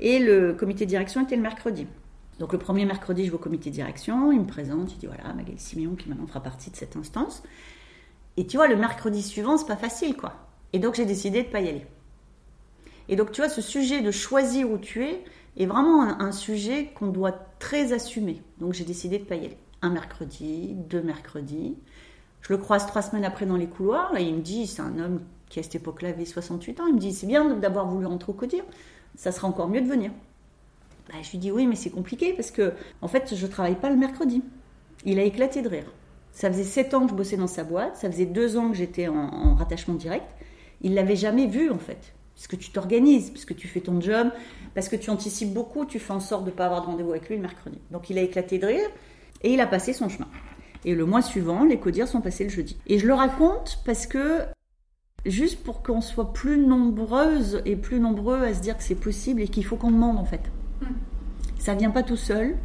Et 0.01 0.19
le 0.19 0.53
comité 0.53 0.85
de 0.85 0.91
direction 0.91 1.23
était 1.23 1.37
le 1.37 1.43
mercredi. 1.43 1.87
Donc, 2.41 2.53
le 2.53 2.59
premier 2.59 2.85
mercredi, 2.85 3.25
je 3.25 3.31
vais 3.31 3.37
au 3.37 3.39
comité 3.39 3.71
de 3.71 3.75
direction, 3.75 4.33
il 4.33 4.41
me 4.41 4.47
présente, 4.47 4.93
il 4.93 4.99
dit 4.99 5.07
voilà, 5.07 5.33
Magali 5.33 5.59
Siméon 5.59 5.95
qui 5.95 6.09
maintenant 6.09 6.27
fera 6.27 6.43
partie 6.43 6.71
de 6.71 6.77
cette 6.77 6.97
instance. 6.97 7.43
Et 8.37 8.47
tu 8.47 8.57
vois, 8.57 8.67
le 8.67 8.77
mercredi 8.77 9.23
suivant, 9.23 9.57
c'est 9.57 9.67
pas 9.67 9.77
facile, 9.77 10.17
quoi. 10.17 10.35
Et 10.73 10.81
donc, 10.81 10.97
j'ai 10.97 11.07
décidé 11.07 11.45
de 11.45 11.49
pas 11.49 11.61
y 11.61 11.69
aller. 11.69 11.87
Et 13.09 13.17
donc, 13.17 13.33
tu 13.33 13.41
vois, 13.41 13.51
ce 13.51 13.61
sujet 13.61 14.01
de 14.01 14.11
choisir 14.11 14.71
où 14.71 14.79
tu 14.79 15.05
es 15.05 15.23
est 15.57 15.67
vraiment 15.67 16.03
un, 16.03 16.33
sujet 16.33 16.91
qu'on 16.95 17.09
doit 17.09 17.33
très 17.59 17.93
assumer. 17.93 18.43
Donc, 18.59 18.73
j'ai 18.73 18.85
décidé 18.85 19.19
de 19.19 19.25
pas 19.25 19.37
y 19.37 19.45
aller. 19.45 19.59
Un 19.83 19.91
mercredi, 19.91 20.75
deux 20.75 21.03
mercredis. 21.03 21.77
Je 22.41 22.53
le 22.53 22.59
croise 22.59 22.87
trois 22.87 23.03
semaines 23.03 23.25
après 23.25 23.47
dans 23.47 23.57
les 23.57 23.67
couloirs 23.67 24.17
et 24.17 24.25
il 24.25 24.35
me 24.35 24.41
dit, 24.41 24.67
c'est 24.67 24.83
un 24.83 24.99
homme 24.99 25.21
qui 25.49 25.61
à 25.61 25.63
cette 25.63 25.77
époque-là 25.77 26.09
avait 26.11 26.25
68 26.25 26.81
ans, 26.81 26.87
il 26.87 26.95
me 26.95 26.99
dit, 26.99 27.13
c'est 27.13 27.27
bien 27.27 27.55
d'avoir 27.55 27.87
voulu 27.87 28.07
codir, 28.37 28.65
ça 29.15 29.31
sera 29.31 29.47
encore 29.47 29.69
mieux 29.69 29.81
de 29.81 29.87
venir. 29.87 30.11
Bah, 31.09 31.15
je 31.23 31.31
lui 31.31 31.39
dis, 31.39 31.53
oui, 31.53 31.67
mais 31.67 31.77
c'est 31.77 31.91
compliqué 31.91 32.33
parce 32.33 32.51
que, 32.51 32.73
en 33.03 33.09
fait, 33.09 33.35
je 33.35 33.47
travaille 33.47 33.77
pas 33.77 33.91
le 33.91 33.97
mercredi. 33.97 34.43
Il 35.05 35.19
a 35.19 35.23
éclaté 35.23 35.63
de 35.63 35.69
rire. 35.69 35.91
Ça 36.33 36.51
faisait 36.51 36.65
sept 36.65 36.95
ans 36.95 37.05
que 37.05 37.11
je 37.11 37.15
bossais 37.15 37.37
dans 37.37 37.47
sa 37.47 37.63
boîte, 37.63 37.97
ça 37.97 38.11
faisait 38.11 38.27
deux 38.27 38.57
ans 38.57 38.71
que 38.71 38.77
j'étais 38.77 39.07
en, 39.07 39.15
en 39.15 39.55
rattachement 39.55 39.95
direct. 39.95 40.27
Il 40.81 40.95
l'avait 40.95 41.17
jamais 41.17 41.47
vu, 41.47 41.71
en 41.71 41.79
fait 41.79 42.15
parce 42.35 42.47
que 42.49 42.57
tu 42.57 42.71
t'organises, 42.71 43.31
parce 43.31 43.45
que 43.45 43.55
tu 43.55 43.69
fais 43.69 43.81
ton 43.81 44.01
job, 44.01 44.29
parce 44.75 44.89
que 44.89 44.97
tu 44.97 45.11
anticipes 45.11 45.53
beaucoup, 45.53 45.85
tu 45.85 45.99
fais 45.99 46.13
en 46.13 46.21
sorte 46.21 46.45
de 46.45 46.51
ne 46.51 46.55
pas 46.55 46.67
avoir 46.67 46.83
de 46.83 46.87
rendez-vous 46.87 47.13
avec 47.13 47.29
lui 47.29 47.37
le 47.37 47.43
mercredi. 47.43 47.79
Donc 47.91 48.11
il 48.11 48.19
a 48.19 48.23
éclaté 48.23 48.59
de 48.59 48.67
rire 48.67 48.89
et 49.43 49.53
il 49.53 49.61
a 49.61 49.67
passé 49.67 49.93
son 49.93 50.09
chemin. 50.09 50.29
Et 50.85 50.95
le 50.95 51.07
mois 51.07 51.23
suivant, 51.23 51.65
les 51.65 51.79
codires 51.79 52.09
sont 52.09 52.21
passés 52.21 52.45
le 52.45 52.51
jeudi. 52.51 52.77
Et 52.87 52.99
je 52.99 53.07
le 53.07 53.15
raconte 53.15 53.81
parce 53.87 54.07
que, 54.07 54.41
juste 55.25 55.63
pour 55.63 55.83
qu'on 55.83 56.01
soit 56.01 56.33
plus 56.33 56.59
nombreuses 56.59 57.63
et 57.65 57.77
plus 57.77 58.01
nombreux 58.01 58.43
à 58.43 58.53
se 58.53 58.61
dire 58.61 58.77
que 58.77 58.83
c'est 58.83 58.95
possible 58.95 59.41
et 59.41 59.49
qu'il 59.49 59.65
faut 59.65 59.77
qu'on 59.77 59.93
demande 59.93 60.19
en 60.19 60.25
fait. 60.25 60.43
Ça 61.59 61.75
vient 61.75 61.91
pas 61.91 62.03
tout 62.03 62.17
seul. 62.17 62.57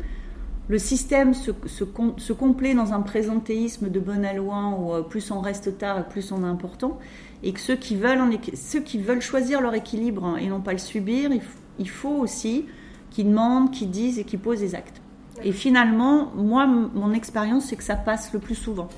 Le 0.68 0.78
système 0.78 1.34
se, 1.34 1.52
se, 1.66 1.84
se 2.18 2.34
complaît 2.34 2.76
dans 2.76 2.94
un 2.94 3.02
présentéisme 3.02 3.90
de 3.90 4.00
bon 4.00 4.24
aloi 4.24 4.76
où 4.78 4.94
euh, 4.94 5.02
plus 5.02 5.32
on 5.32 5.40
reste 5.40 5.78
tard 5.80 6.00
et 6.00 6.04
plus 6.04 6.32
on 6.32 6.44
est 6.44 6.48
important 6.48 7.00
et 7.44 7.54
que 7.54 7.60
ceux 7.60 7.76
qui 7.76 7.96
veulent, 7.96 8.20
ceux 8.54 8.82
qui 8.82 8.98
veulent 9.00 9.22
choisir 9.22 9.62
leur 9.62 9.74
équilibre 9.74 10.38
et 10.40 10.48
non 10.48 10.62
pas 10.62 10.74
le 10.74 10.80
subir, 10.80 11.32
il, 11.80 11.90
faut 11.90 12.10
aussi 12.10 12.66
qu'ils 13.12 13.28
demandent, 13.28 13.72
qu'ils 13.72 13.92
disent 13.92 14.20
et 14.20 14.24
qu'ils 14.24 14.40
posent 14.40 14.60
des 14.60 14.76
actes. 14.76 15.02
Et 15.44 15.52
finalement, 15.52 16.34
moi, 16.36 16.68
mon 16.68 17.14
expérience, 17.14 17.68
c'est 17.68 17.78
que 17.78 17.84
ça 17.84 17.96
passe 17.96 18.34
le 18.34 18.40
plus 18.40 18.56
souvent. 18.56 18.90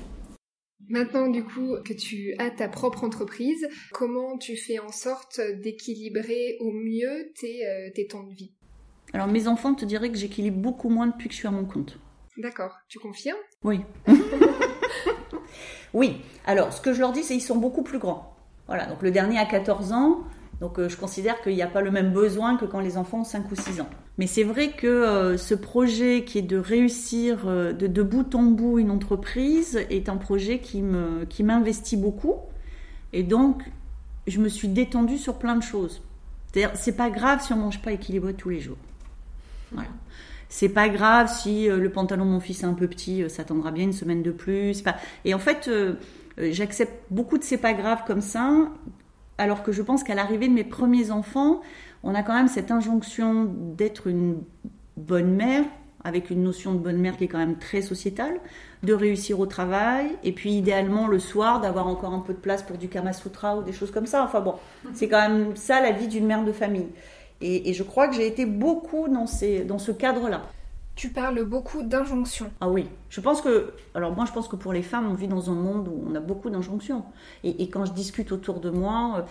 Maintenant, 0.88 1.28
du 1.28 1.44
coup, 1.44 1.76
que 1.84 1.92
tu 1.92 2.34
as 2.38 2.50
ta 2.50 2.68
propre 2.68 3.04
entreprise, 3.04 3.68
comment 3.92 4.36
tu 4.36 4.56
fais 4.56 4.80
en 4.80 4.90
sorte 4.90 5.40
d'équilibrer 5.62 6.56
au 6.60 6.72
mieux 6.72 7.32
tes, 7.40 7.66
euh, 7.66 7.90
tes 7.94 8.08
temps 8.08 8.24
de 8.24 8.34
vie? 8.34 8.52
Alors, 9.12 9.28
mes 9.28 9.46
enfants 9.46 9.74
te 9.74 9.84
diraient 9.84 10.10
que 10.10 10.18
j'équilibre 10.18 10.58
beaucoup 10.58 10.88
moins 10.88 11.06
depuis 11.06 11.28
que 11.28 11.34
je 11.34 11.38
suis 11.38 11.48
à 11.48 11.52
mon 11.52 11.64
compte. 11.64 11.98
D'accord, 12.36 12.76
tu 12.88 12.98
confirmes? 12.98 13.38
Oui. 13.62 13.80
oui. 15.94 16.20
Alors, 16.46 16.72
ce 16.72 16.80
que 16.80 16.92
je 16.92 17.00
leur 17.00 17.12
dis, 17.12 17.22
c'est 17.22 17.34
qu'ils 17.34 17.42
sont 17.42 17.56
beaucoup 17.56 17.82
plus 17.82 17.98
grands. 17.98 18.34
Voilà, 18.66 18.86
donc 18.86 19.02
le 19.02 19.10
dernier 19.10 19.38
a 19.38 19.44
14 19.44 19.92
ans, 19.92 20.20
donc 20.60 20.78
euh, 20.78 20.88
je 20.88 20.96
considère 20.96 21.42
qu'il 21.42 21.54
n'y 21.54 21.62
a 21.62 21.66
pas 21.66 21.80
le 21.80 21.90
même 21.90 22.12
besoin 22.12 22.56
que 22.56 22.64
quand 22.64 22.80
les 22.80 22.96
enfants 22.96 23.20
ont 23.20 23.24
5 23.24 23.50
ou 23.50 23.56
6 23.56 23.80
ans. 23.80 23.90
Mais 24.18 24.26
c'est 24.26 24.44
vrai 24.44 24.70
que 24.70 24.86
euh, 24.86 25.36
ce 25.36 25.54
projet 25.54 26.24
qui 26.24 26.38
est 26.38 26.42
de 26.42 26.56
réussir 26.56 27.40
euh, 27.46 27.72
de, 27.72 28.02
bout 28.02 28.34
en 28.34 28.42
bout 28.42 28.78
une 28.78 28.90
entreprise 28.90 29.80
est 29.90 30.08
un 30.08 30.16
projet 30.16 30.60
qui 30.60 30.80
me 30.80 31.24
qui 31.24 31.42
m'investit 31.42 31.96
beaucoup. 31.96 32.36
Et 33.12 33.24
donc, 33.24 33.62
je 34.26 34.38
me 34.38 34.48
suis 34.48 34.68
détendue 34.68 35.18
sur 35.18 35.38
plein 35.38 35.56
de 35.56 35.62
choses. 35.62 36.00
C'est 36.74 36.96
pas 36.96 37.10
grave 37.10 37.42
si 37.42 37.52
on 37.52 37.56
mange 37.56 37.82
pas 37.82 37.92
équilibré 37.92 38.34
tous 38.34 38.50
les 38.50 38.60
jours. 38.60 38.76
Voilà. 39.72 39.88
C'est 40.54 40.68
pas 40.68 40.90
grave 40.90 41.32
si 41.34 41.66
le 41.66 41.88
pantalon 41.88 42.26
de 42.26 42.30
mon 42.30 42.38
fils 42.38 42.62
est 42.62 42.66
un 42.66 42.74
peu 42.74 42.86
petit, 42.86 43.24
ça 43.30 43.42
tendra 43.42 43.70
bien 43.70 43.84
une 43.84 43.94
semaine 43.94 44.22
de 44.22 44.30
plus. 44.30 44.84
Et 45.24 45.32
en 45.32 45.38
fait, 45.38 45.66
euh, 45.66 45.94
j'accepte 46.36 46.92
beaucoup 47.08 47.38
de 47.38 47.42
c'est 47.42 47.56
pas 47.56 47.72
grave 47.72 48.02
comme 48.06 48.20
ça, 48.20 48.68
alors 49.38 49.62
que 49.62 49.72
je 49.72 49.80
pense 49.80 50.04
qu'à 50.04 50.14
l'arrivée 50.14 50.48
de 50.48 50.52
mes 50.52 50.62
premiers 50.62 51.10
enfants, 51.10 51.62
on 52.02 52.14
a 52.14 52.22
quand 52.22 52.34
même 52.34 52.48
cette 52.48 52.70
injonction 52.70 53.50
d'être 53.50 54.08
une 54.08 54.42
bonne 54.98 55.34
mère, 55.34 55.64
avec 56.04 56.28
une 56.28 56.42
notion 56.42 56.74
de 56.74 56.80
bonne 56.80 56.98
mère 56.98 57.16
qui 57.16 57.24
est 57.24 57.28
quand 57.28 57.38
même 57.38 57.56
très 57.56 57.80
sociétale, 57.80 58.38
de 58.82 58.92
réussir 58.92 59.40
au 59.40 59.46
travail, 59.46 60.18
et 60.22 60.32
puis 60.32 60.52
idéalement 60.52 61.06
le 61.06 61.18
soir 61.18 61.62
d'avoir 61.62 61.86
encore 61.86 62.12
un 62.12 62.20
peu 62.20 62.34
de 62.34 62.38
place 62.38 62.62
pour 62.62 62.76
du 62.76 62.88
Kama 62.88 63.14
Sutra 63.14 63.56
ou 63.56 63.62
des 63.62 63.72
choses 63.72 63.90
comme 63.90 64.06
ça. 64.06 64.22
Enfin 64.22 64.42
bon, 64.42 64.56
c'est 64.92 65.08
quand 65.08 65.26
même 65.26 65.56
ça 65.56 65.80
la 65.80 65.92
vie 65.92 66.08
d'une 66.08 66.26
mère 66.26 66.44
de 66.44 66.52
famille. 66.52 66.88
Et, 67.42 67.68
et 67.68 67.74
je 67.74 67.82
crois 67.82 68.08
que 68.08 68.14
j'ai 68.14 68.26
été 68.26 68.46
beaucoup 68.46 69.08
dans, 69.08 69.26
ces, 69.26 69.64
dans 69.64 69.78
ce 69.78 69.92
cadre-là. 69.92 70.42
Tu 70.94 71.08
parles 71.08 71.42
beaucoup 71.44 71.82
d'injonctions. 71.82 72.50
Ah 72.60 72.68
oui, 72.68 72.86
je 73.08 73.20
pense 73.20 73.40
que, 73.40 73.72
alors 73.94 74.14
moi 74.14 74.26
je 74.26 74.32
pense 74.32 74.46
que 74.46 74.56
pour 74.56 74.74
les 74.74 74.82
femmes, 74.82 75.10
on 75.10 75.14
vit 75.14 75.26
dans 75.26 75.50
un 75.50 75.54
monde 75.54 75.88
où 75.88 76.04
on 76.06 76.14
a 76.14 76.20
beaucoup 76.20 76.50
d'injonctions. 76.50 77.04
Et, 77.44 77.68
quand 77.70 77.86
je 77.86 77.92
discute 77.92 78.30
autour 78.30 78.60
de 78.60 78.68
moi, 78.68 79.14
euh, 79.16 79.22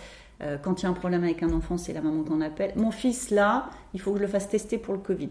euh, 0.41 0.57
quand 0.57 0.81
il 0.81 0.83
y 0.83 0.85
a 0.87 0.89
un 0.89 0.93
problème 0.93 1.23
avec 1.23 1.43
un 1.43 1.53
enfant, 1.53 1.77
c'est 1.77 1.93
la 1.93 2.01
maman 2.01 2.23
qu'on 2.23 2.41
appelle. 2.41 2.73
Mon 2.77 2.89
fils 2.89 3.29
là, 3.29 3.69
il 3.93 4.01
faut 4.01 4.11
que 4.11 4.17
je 4.17 4.23
le 4.23 4.27
fasse 4.27 4.49
tester 4.49 4.79
pour 4.79 4.95
le 4.95 4.99
Covid. 4.99 5.29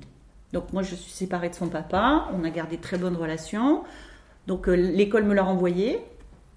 Donc 0.53 0.73
moi 0.73 0.83
je 0.83 0.95
suis 0.95 1.11
séparée 1.11 1.49
de 1.49 1.55
son 1.55 1.69
papa, 1.69 2.29
on 2.33 2.45
a 2.45 2.51
gardé 2.51 2.77
très 2.77 2.97
bonnes 2.97 3.17
relations. 3.17 3.83
Donc 4.47 4.69
euh, 4.69 4.75
l'école 4.75 5.25
me 5.25 5.35
l'a 5.35 5.43
renvoyé, 5.43 5.99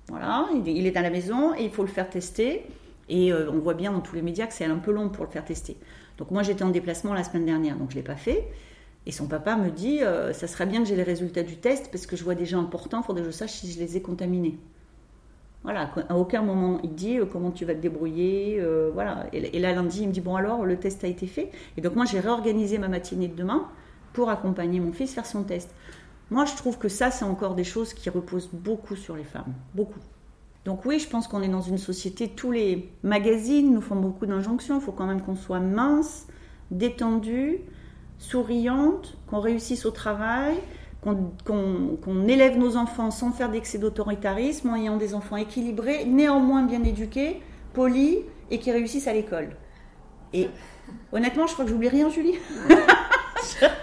voilà, 0.08 0.48
il 0.65 0.86
est 0.86 0.98
à 0.98 1.01
la 1.01 1.10
maison 1.10 1.56
et 1.56 1.63
il 1.63 1.72
faut 1.72 1.84
le 1.84 1.89
faire 1.89 2.10
tester. 2.10 2.63
Et 3.10 3.34
on 3.34 3.60
voit 3.60 3.74
bien 3.74 3.92
dans 3.92 4.00
tous 4.00 4.15
les 4.15 4.22
médias 4.22 4.48
que 4.48 4.53
c'est 4.53 4.63
un 4.63 4.77
peu 4.77 4.92
long 4.92 5.10
pour 5.10 5.25
le 5.25 5.30
faire 5.30 5.44
tester. 5.44 5.75
Donc 6.17 6.32
moi 6.32 6.43
j'étais 6.43 6.63
en 6.63 6.70
déplacement 6.70 7.13
la 7.13 7.24
semaine 7.24 7.46
dernière, 7.46 7.77
donc 7.77 7.89
je 7.91 7.96
ne 7.96 8.01
l'ai 8.01 8.05
pas 8.05 8.15
fait. 8.15 8.48
Et 9.05 9.12
son 9.12 9.27
papa 9.27 9.55
me 9.55 9.70
dit, 9.70 10.01
euh, 10.01 10.32
ça 10.32 10.48
serait 10.48 10.65
bien 10.65 10.82
que 10.82 10.88
j'ai 10.88 10.96
les 10.96 11.03
résultats 11.03 11.43
du 11.43 11.58
test 11.58 11.89
parce 11.91 12.05
que 12.05 12.15
je 12.15 12.24
vois 12.24 12.36
des 12.36 12.46
gens 12.46 12.62
importants, 12.62 13.01
il 13.01 13.05
faudrait 13.05 13.24
que 13.24 13.27
je 13.29 13.36
sache 13.36 13.51
si 13.51 13.72
je 13.72 13.79
les 13.79 13.98
ai 13.98 14.01
contaminés. 14.01 14.58
Voilà, 15.63 15.91
à 16.10 16.17
aucun 16.17 16.41
moment 16.41 16.79
il 16.84 16.93
dit 16.93 17.20
euh, 17.20 17.25
comment 17.25 17.51
tu 17.51 17.63
vas 17.65 17.74
te 17.74 17.79
débrouiller, 17.79 18.58
euh, 18.60 18.91
voilà. 18.93 19.27
Et, 19.32 19.60
là 19.60 19.74
lundi 19.74 20.01
il 20.01 20.08
me 20.10 20.13
dit 20.13 20.22
bon 20.22 20.36
alors 20.36 20.65
le 20.65 20.77
test 20.77 21.03
a 21.03 21.08
été 21.08 21.27
fait. 21.27 21.51
Et 21.77 21.82
donc 21.82 21.96
moi 21.96 22.05
j'ai 22.05 22.20
réorganisé 22.20 22.77
ma 22.77 22.88
matinée 22.89 23.27
de 23.27 23.36
demain 23.36 23.67
pour 24.13 24.29
accompagner 24.29 24.79
mon 24.79 24.91
fils 24.91 25.13
faire 25.13 25.25
son 25.25 25.43
test. 25.43 25.74
Moi 26.32 26.46
je 26.46 26.55
trouve 26.55 26.77
que 26.77 26.89
ça 26.89 27.12
c'est 27.12 27.25
encore 27.25 27.55
des 27.55 27.63
choses 27.63 27.93
qui 27.93 28.10
reposent 28.10 28.50
beaucoup 28.51 28.96
sur 28.96 29.15
les 29.15 29.24
femmes, 29.24 29.53
beaucoup. 29.74 30.00
Donc 30.65 30.86
oui, 30.86 31.00
je 31.00 31.08
pense 31.08 31.27
qu'on 31.27 31.41
est 31.41 31.50
dans 31.50 31.62
une 31.62 31.77
société, 31.77 32.29
tous 32.29 32.51
les 32.51 32.89
magazines 33.03 33.74
nous 33.74 33.82
font 33.82 33.98
beaucoup 33.98 34.25
d'injonctions, 34.25 34.79
il 34.79 34.82
faut 34.82 34.93
quand 34.93 35.05
même 35.05 35.22
qu'on 35.22 35.36
soit 35.36 35.60
mince, 35.60 36.27
détendu, 36.72 37.60
souriante, 38.17 39.17
qu'on 39.27 39.41
réussisse 39.41 39.86
au 39.86 39.91
travail, 39.91 40.55
qu'on 41.01 42.27
élève 42.27 42.58
nos 42.58 42.77
enfants 42.77 43.12
sans 43.12 43.32
faire 43.32 43.50
d'excès 43.50 43.77
d'autoritarisme, 43.77 44.70
en 44.70 44.75
ayant 44.75 44.96
des 44.96 45.15
enfants 45.15 45.36
équilibrés, 45.36 46.05
néanmoins 46.05 46.63
bien 46.63 46.82
éduqués, 46.84 47.41
polis 47.74 48.20
et 48.50 48.60
qui 48.60 48.72
réussissent 48.72 49.08
à 49.08 49.13
l'école. 49.13 49.50
Et 50.32 50.50
honnêtement, 51.12 51.46
je 51.46 51.53
crois 51.53 51.65
que 51.65 51.72
j'oublie 51.72 51.89
rien, 51.89 52.10
Julie. 52.10 52.36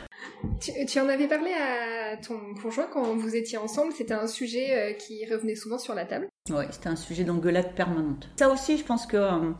tu, 0.61 1.00
en 1.00 1.09
avais 1.09 1.28
parlé 1.28 1.52
à 1.52 2.16
ton 2.16 2.38
conjoint 2.61 2.87
quand 2.92 3.14
vous 3.16 3.37
étiez 3.37 3.59
ensemble, 3.59 3.92
c'était 3.92 4.14
un 4.14 4.26
sujet 4.26 4.68
euh, 4.73 4.92
qui 4.92 5.25
revenait 5.26 5.54
souvent 5.54 5.78
sur 5.78 5.94
la 5.94 6.04
table 6.04 6.28
Oui, 6.50 6.64
c'était 6.70 6.88
un 6.88 6.97
sujet 6.97 7.25
d'engueulade 7.25 7.75
permanente. 7.75 8.28
Ça 8.38 8.50
aussi, 8.50 8.76
je 8.76 8.85
pense 8.85 9.06
que 9.06 9.16
euh, 9.16 9.50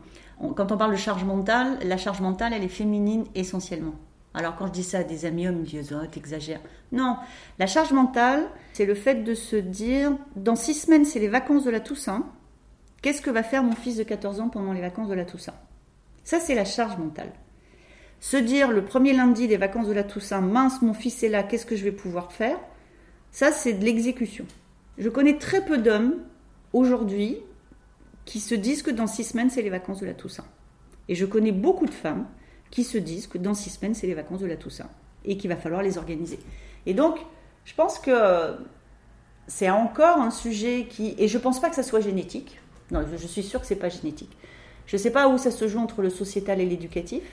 quand 0.55 0.71
on 0.71 0.77
parle 0.77 0.91
de 0.91 0.97
charge 0.97 1.23
mentale, 1.23 1.79
la 1.83 1.97
charge 1.97 2.21
mentale, 2.21 2.53
elle 2.53 2.63
est 2.63 2.69
féminine 2.69 3.25
essentiellement. 3.35 3.95
Alors 4.33 4.55
quand 4.55 4.67
je 4.67 4.71
dis 4.71 4.83
ça 4.83 4.99
à 4.99 5.03
des 5.03 5.25
amis 5.25 5.47
hommes, 5.47 5.57
ils 5.57 5.77
me 5.77 5.83
disent 5.83 5.93
oh, 5.99 6.05
t'exagères. 6.05 6.61
Non, 6.91 7.17
la 7.59 7.67
charge 7.67 7.91
mentale, 7.91 8.47
c'est 8.73 8.85
le 8.85 8.95
fait 8.95 9.23
de 9.23 9.33
se 9.33 9.55
dire 9.55 10.17
dans 10.35 10.55
six 10.55 10.73
semaines, 10.73 11.05
c'est 11.05 11.19
les 11.19 11.27
vacances 11.27 11.65
de 11.65 11.69
la 11.69 11.81
Toussaint. 11.81 12.25
Qu'est-ce 13.01 13.21
que 13.21 13.29
va 13.29 13.43
faire 13.43 13.63
mon 13.63 13.75
fils 13.75 13.97
de 13.97 14.03
14 14.03 14.39
ans 14.39 14.49
pendant 14.49 14.73
les 14.73 14.81
vacances 14.81 15.09
de 15.09 15.15
la 15.15 15.25
Toussaint? 15.25 15.55
Ça, 16.23 16.39
c'est 16.39 16.55
la 16.55 16.65
charge 16.65 16.97
mentale. 16.97 17.31
Se 18.21 18.37
dire 18.37 18.71
le 18.71 18.85
premier 18.85 19.13
lundi 19.13 19.47
des 19.47 19.57
vacances 19.57 19.87
de 19.87 19.93
la 19.93 20.03
Toussaint, 20.03 20.41
mince, 20.41 20.83
mon 20.83 20.93
fils 20.93 21.23
est 21.23 21.27
là, 21.27 21.41
qu'est-ce 21.41 21.65
que 21.65 21.75
je 21.75 21.83
vais 21.83 21.91
pouvoir 21.91 22.31
faire? 22.31 22.57
Ça, 23.31 23.51
c'est 23.51 23.73
de 23.73 23.83
l'exécution. 23.83 24.45
Je 24.99 25.09
connais 25.09 25.39
très 25.39 25.65
peu 25.65 25.79
d'hommes 25.79 26.13
aujourd'hui 26.71 27.39
qui 28.25 28.39
se 28.39 28.53
disent 28.53 28.83
que 28.83 28.91
dans 28.91 29.07
six 29.07 29.23
semaines, 29.23 29.49
c'est 29.49 29.63
les 29.63 29.71
vacances 29.71 30.01
de 30.01 30.05
la 30.05 30.13
Toussaint. 30.13 30.45
Et 31.09 31.15
je 31.15 31.25
connais 31.25 31.51
beaucoup 31.51 31.87
de 31.87 31.93
femmes 31.93 32.27
qui 32.69 32.83
se 32.83 32.99
disent 32.99 33.25
que 33.25 33.39
dans 33.39 33.55
six 33.55 33.71
semaines, 33.71 33.95
c'est 33.95 34.05
les 34.05 34.13
vacances 34.13 34.41
de 34.41 34.47
la 34.47 34.55
Toussaint 34.55 34.89
et 35.25 35.35
qu'il 35.37 35.49
va 35.49 35.55
falloir 35.55 35.81
les 35.81 35.97
organiser. 35.97 36.39
Et 36.85 36.93
donc, 36.93 37.17
je 37.65 37.73
pense 37.73 37.97
que 37.97 38.55
c'est 39.47 39.71
encore 39.71 40.19
un 40.19 40.31
sujet 40.31 40.85
qui. 40.87 41.15
Et 41.17 41.27
je 41.27 41.39
ne 41.39 41.43
pense 41.43 41.59
pas 41.59 41.69
que 41.69 41.75
ça 41.75 41.83
soit 41.83 42.01
génétique. 42.01 42.59
Non, 42.91 43.03
je 43.11 43.27
suis 43.27 43.41
sûre 43.41 43.61
que 43.61 43.65
ce 43.65 43.73
n'est 43.73 43.79
pas 43.79 43.89
génétique. 43.89 44.37
Je 44.85 44.95
ne 44.95 45.01
sais 45.01 45.11
pas 45.11 45.27
où 45.27 45.39
ça 45.39 45.49
se 45.49 45.67
joue 45.67 45.79
entre 45.79 46.03
le 46.03 46.11
sociétal 46.11 46.61
et 46.61 46.65
l'éducatif. 46.67 47.23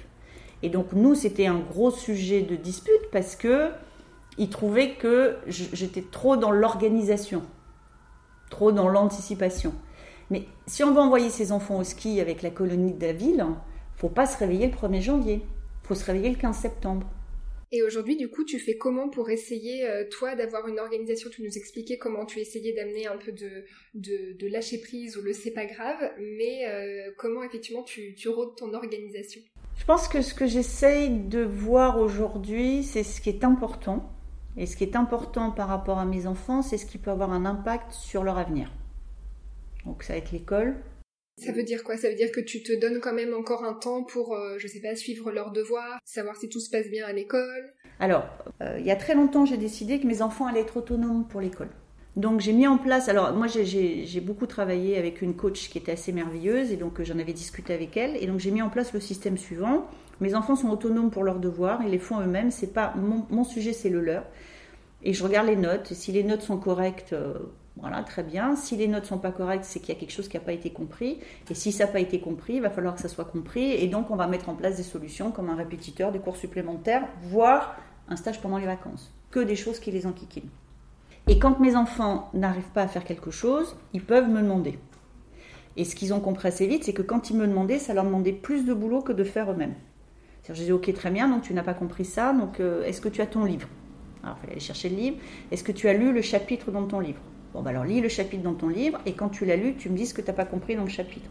Et 0.63 0.71
donc, 0.71 0.93
nous, 0.93 1.15
c'était 1.15 1.47
un 1.47 1.59
gros 1.59 1.91
sujet 1.91 2.43
de 2.43 2.57
dispute 2.57 3.11
parce 3.13 3.37
que 3.37 3.71
trouvaient 4.51 4.95
que 4.95 5.37
j'étais 5.47 6.03
trop 6.03 6.37
dans 6.37 6.51
l'organisation, 6.51 7.43
trop 8.51 8.73
dans 8.73 8.89
l'anticipation. 8.89 9.75
Mais 10.31 10.47
si 10.67 10.85
on 10.85 10.93
veut 10.93 11.01
envoyer 11.01 11.31
ses 11.31 11.53
enfants 11.53 11.79
au 11.79 11.85
ski 11.85 12.21
avec 12.21 12.43
la 12.43 12.51
colonie 12.51 12.93
de 12.93 13.05
la 13.05 13.13
ville, 13.13 13.45
faut 13.97 14.09
pas 14.09 14.27
se 14.27 14.39
réveiller 14.39 14.69
le 14.69 14.73
1er 14.73 15.01
janvier. 15.01 15.45
faut 15.83 15.95
se 15.95 16.05
réveiller 16.05 16.31
le 16.31 16.37
15 16.37 16.57
septembre. 16.57 17.07
Et 17.71 17.83
aujourd'hui, 17.83 18.17
du 18.17 18.29
coup, 18.29 18.45
tu 18.45 18.59
fais 18.59 18.79
comment 18.79 19.11
pour 19.11 19.29
essayer, 19.29 19.87
euh, 19.87 20.05
toi, 20.09 20.35
d'avoir 20.35 20.69
une 20.69 20.79
organisation? 20.79 21.29
Tu 21.29 21.43
nous 21.43 21.59
expliquais 21.59 21.99
comment 21.99 22.25
tu 22.25 22.41
essayais 22.41 22.73
d'amener 22.73 23.07
un 23.07 23.19
peu 23.19 23.33
de, 23.33 24.49
lâcher 24.49 24.79
prise 24.79 25.19
ou 25.19 25.23
le 25.23 25.35
c'est 25.35 25.51
pas 25.51 25.67
grave, 25.67 26.13
mais 26.19 26.67
euh, 26.67 27.11
comment 27.19 27.43
effectivement 27.43 27.83
tu, 27.83 28.15
tu 28.15 28.29
rôdes 28.31 28.57
ton 28.57 28.73
organisation? 28.73 29.43
Je 29.77 29.85
pense 29.85 30.09
que 30.09 30.23
ce 30.23 30.33
que 30.33 30.47
j'essaye 30.47 31.11
de 31.11 31.43
voir 31.43 32.01
aujourd'hui, 32.01 32.83
c'est 32.85 33.03
ce 33.03 33.21
qui 33.21 33.29
est 33.29 33.45
important. 33.45 34.13
Et 34.57 34.67
ce 34.67 34.77
qui 34.77 34.85
est 34.85 34.97
important 34.97 35.53
par 35.53 35.69
rapport 35.69 35.99
à 35.99 36.05
mes 36.05 36.27
enfants, 36.27 36.63
c'est 36.63 36.79
ce 36.79 36.87
qui 36.87 36.99
peut 36.99 37.11
avoir 37.11 37.33
un 37.33 37.45
impact 37.45 37.93
sur 37.93 38.25
leur 38.25 38.39
avenir. 38.39 38.73
Donc 39.85 40.03
ça 40.03 40.15
va 40.15 40.19
être 40.19 40.33
l'école, 40.33 40.77
ça 41.39 41.53
veut 41.53 41.63
dire 41.63 41.85
quoi? 41.85 41.97
Ça 41.97 42.09
veut 42.09 42.15
dire 42.15 42.33
que 42.33 42.41
tu 42.41 42.63
te 42.63 42.79
donnes 42.79 43.01
quand 43.01 43.15
même 43.15 43.35
encore 43.35 43.65
un 43.65 43.75
temps 43.75 44.03
pour, 44.03 44.35
euh, 44.35 44.57
je 44.59 44.67
sais 44.67 44.81
pas, 44.81 44.95
suivre 44.97 45.31
leurs 45.31 45.53
devoirs, 45.53 45.99
savoir 46.05 46.37
si 46.37 46.49
tout 46.49 46.61
se 46.61 46.71
passe 46.71 46.89
bien 46.89 47.07
à 47.07 47.13
l'école? 47.13 47.73
Alors, 48.01 48.27
euh, 48.63 48.77
il 48.79 48.87
y 48.87 48.91
a 48.91 48.97
très 48.97 49.15
longtemps, 49.15 49.45
j'ai 49.45 49.57
décidé 49.57 50.01
que 50.01 50.07
mes 50.07 50.23
enfants 50.23 50.47
allaient 50.47 50.61
être 50.61 50.77
autonomes 50.77 51.27
pour 51.29 51.41
l'école. 51.41 51.69
Donc 52.17 52.41
j'ai 52.41 52.53
mis 52.53 52.67
en 52.67 52.79
place, 52.79 53.09
alors 53.09 53.33
moi 53.33 53.47
j'ai 53.47 54.21
beaucoup 54.21 54.47
travaillé 54.47 54.99
avec 54.99 55.23
une 55.23 55.37
coach 55.37 55.69
qui 55.69 55.79
était 55.79 55.93
assez 55.93 56.11
merveilleuse 56.11 56.73
et 56.73 56.77
donc 56.77 56.99
euh, 56.99 57.05
j'en 57.05 57.19
avais 57.19 57.33
discuté 57.33 57.73
avec 57.73 57.97
elle 57.97 58.17
et 58.17 58.27
donc 58.27 58.41
j'ai 58.41 58.51
mis 58.51 58.63
en 58.63 58.71
place 58.71 58.93
le 58.93 58.99
système 58.99 59.39
suivant. 59.39 59.87
Mes 60.21 60.35
enfants 60.35 60.57
sont 60.57 60.71
autonomes 60.71 61.13
pour 61.13 61.23
leurs 61.23 61.39
devoirs, 61.39 61.81
ils 61.85 61.91
les 61.91 61.99
font 61.99 62.21
eux-mêmes, 62.21 62.51
c'est 62.51 62.73
pas 62.73 62.93
mon, 62.97 63.25
mon 63.31 63.45
sujet, 63.45 63.73
c'est 63.73 63.89
le 63.89 64.01
leur. 64.01 64.25
Et 65.05 65.13
je 65.13 65.23
regarde 65.23 65.47
les 65.47 65.55
notes, 65.55 65.93
et 65.93 65.95
si 65.95 66.11
les 66.11 66.25
notes 66.25 66.43
sont 66.43 66.59
correctes, 66.59 67.15
voilà, 67.81 68.03
très 68.03 68.23
bien. 68.23 68.57
Si 68.57 68.77
les 68.77 68.89
notes 68.89 69.07
sont 69.07 69.19
pas 69.19 69.31
correctes, 69.31 69.65
c'est 69.65 69.79
qu'il 69.79 69.91
y 69.95 69.97
a 69.97 70.01
quelque 70.01 70.13
chose 70.13 70.29
qui 70.29 70.37
n'a 70.37 70.43
pas 70.43 70.53
été 70.53 70.71
compris. 70.71 71.19
Et 71.49 71.55
si 71.55 71.71
ça 71.71 71.87
n'a 71.87 71.93
pas 71.93 72.01
été 72.01 72.21
compris, 72.21 72.55
il 72.55 72.63
va 72.63 72.71
falloir 72.71 72.95
que 72.95 73.01
ça 73.01 73.09
soit 73.09 73.25
compris. 73.25 73.71
Et 73.73 73.87
donc, 73.87 74.11
on 74.11 74.17
va 74.17 74.27
mettre 74.27 74.49
en 74.49 74.55
place 74.55 74.77
des 74.77 74.83
solutions 74.83 75.31
comme 75.31 75.49
un 75.49 75.57
répétiteur, 75.57 76.11
des 76.11 76.19
cours 76.19 76.37
supplémentaires, 76.37 77.07
voire 77.23 77.77
un 78.09 78.17
stage 78.17 78.41
pendant 78.41 78.59
les 78.59 78.67
vacances. 78.67 79.13
Que 79.31 79.41
des 79.41 79.57
choses 79.57 79.79
qui 79.79 79.91
les 79.91 80.07
enquiquinent. 80.07 80.51
Et 81.29 81.39
quand 81.39 81.61
mes 81.61 81.77
enfants 81.77 82.31
n'arrivent 82.35 82.73
pas 82.75 82.83
à 82.83 82.89
faire 82.89 83.05
quelque 83.05 83.31
chose, 83.31 83.77
ils 83.93 84.03
peuvent 84.03 84.29
me 84.29 84.41
demander. 84.41 84.79
Et 85.77 85.85
ce 85.85 85.95
qu'ils 85.95 86.13
ont 86.13 86.21
compris 86.21 86.49
assez 86.49 86.67
vite, 86.67 86.85
c'est 86.85 86.95
que 86.95 87.03
quand 87.03 87.31
ils 87.31 87.37
me 87.37 87.47
demandaient, 87.47 87.79
ça 87.79 87.95
leur 87.95 88.05
demandait 88.05 88.33
plus 88.33 88.65
de 88.65 88.75
boulot 88.75 89.03
que 89.03 89.13
de 89.13 89.25
faire 89.25 89.53
eux-mêmes. 89.53 89.75
Je 90.49 90.55
disais, 90.55 90.73
ok, 90.73 90.93
très 90.95 91.11
bien, 91.11 91.29
donc 91.29 91.43
tu 91.43 91.53
n'as 91.53 91.63
pas 91.63 91.75
compris 91.75 92.07
ça, 92.07 92.33
donc 92.33 92.59
euh, 92.59 92.83
est-ce 92.85 93.03
que 93.03 93.11
tu 93.11 93.21
as 93.21 93.27
ton 93.27 93.45
livre? 93.45 93.69
Alors, 94.23 94.37
il 94.37 94.41
fallait 94.41 94.53
aller 94.53 94.61
chercher 94.61 94.89
le 94.89 94.97
livre. 94.97 95.17
Est-ce 95.51 95.63
que 95.63 95.73
tu 95.73 95.89
as 95.89 95.93
lu 95.93 96.13
le 96.13 96.23
chapitre 96.23 96.71
dans 96.71 96.87
ton 96.87 97.01
livre? 97.01 97.21
Bon, 97.59 97.65
bah 97.65 97.71
alors 97.71 97.83
lis 97.83 98.01
le 98.01 98.09
chapitre 98.09 98.45
dans 98.45 98.55
ton 98.55 98.69
livre 98.69 99.01
et 99.05 99.15
quand 99.15 99.31
tu 99.31 99.45
l'as 99.45 99.57
lu, 99.57 99.75
tu 99.75 99.91
me 99.91 99.97
dis 99.97 100.07
ce 100.07 100.15
que 100.15 100.21
tu 100.21 100.29
n'as 100.29 100.33
pas 100.33 100.45
compris 100.45 100.77
dans 100.77 100.85
le 100.85 100.89
chapitre. 100.89 101.29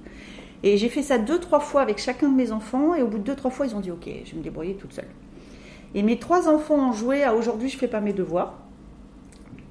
Et 0.62 0.76
j'ai 0.76 0.90
fait 0.90 1.02
ça 1.02 1.18
deux, 1.18 1.40
trois 1.40 1.62
fois 1.62 1.82
avec 1.82 2.00
chacun 2.00 2.28
de 2.28 2.36
mes 2.36 2.52
enfants 2.52 2.94
et 2.96 3.02
au 3.02 3.08
bout 3.08 3.20
de 3.20 3.24
deux, 3.24 3.36
trois 3.38 3.50
fois, 3.50 3.66
ils 3.66 3.74
ont 3.78 3.80
dit 3.80 3.92
Ok, 3.92 4.10
je 4.26 4.32
vais 4.32 4.38
me 4.38 4.44
débrouiller 4.44 4.76
toute 4.76 4.92
seule. 4.92 5.08
Et 5.96 6.04
mes 6.04 6.20
trois 6.20 6.50
enfants 6.50 6.90
ont 6.90 6.92
joué 6.92 7.24
à 7.24 7.34
aujourd'hui, 7.34 7.70
je 7.70 7.76
ne 7.76 7.80
fais 7.80 7.88
pas 7.88 8.02
mes 8.02 8.12
devoirs, 8.12 8.60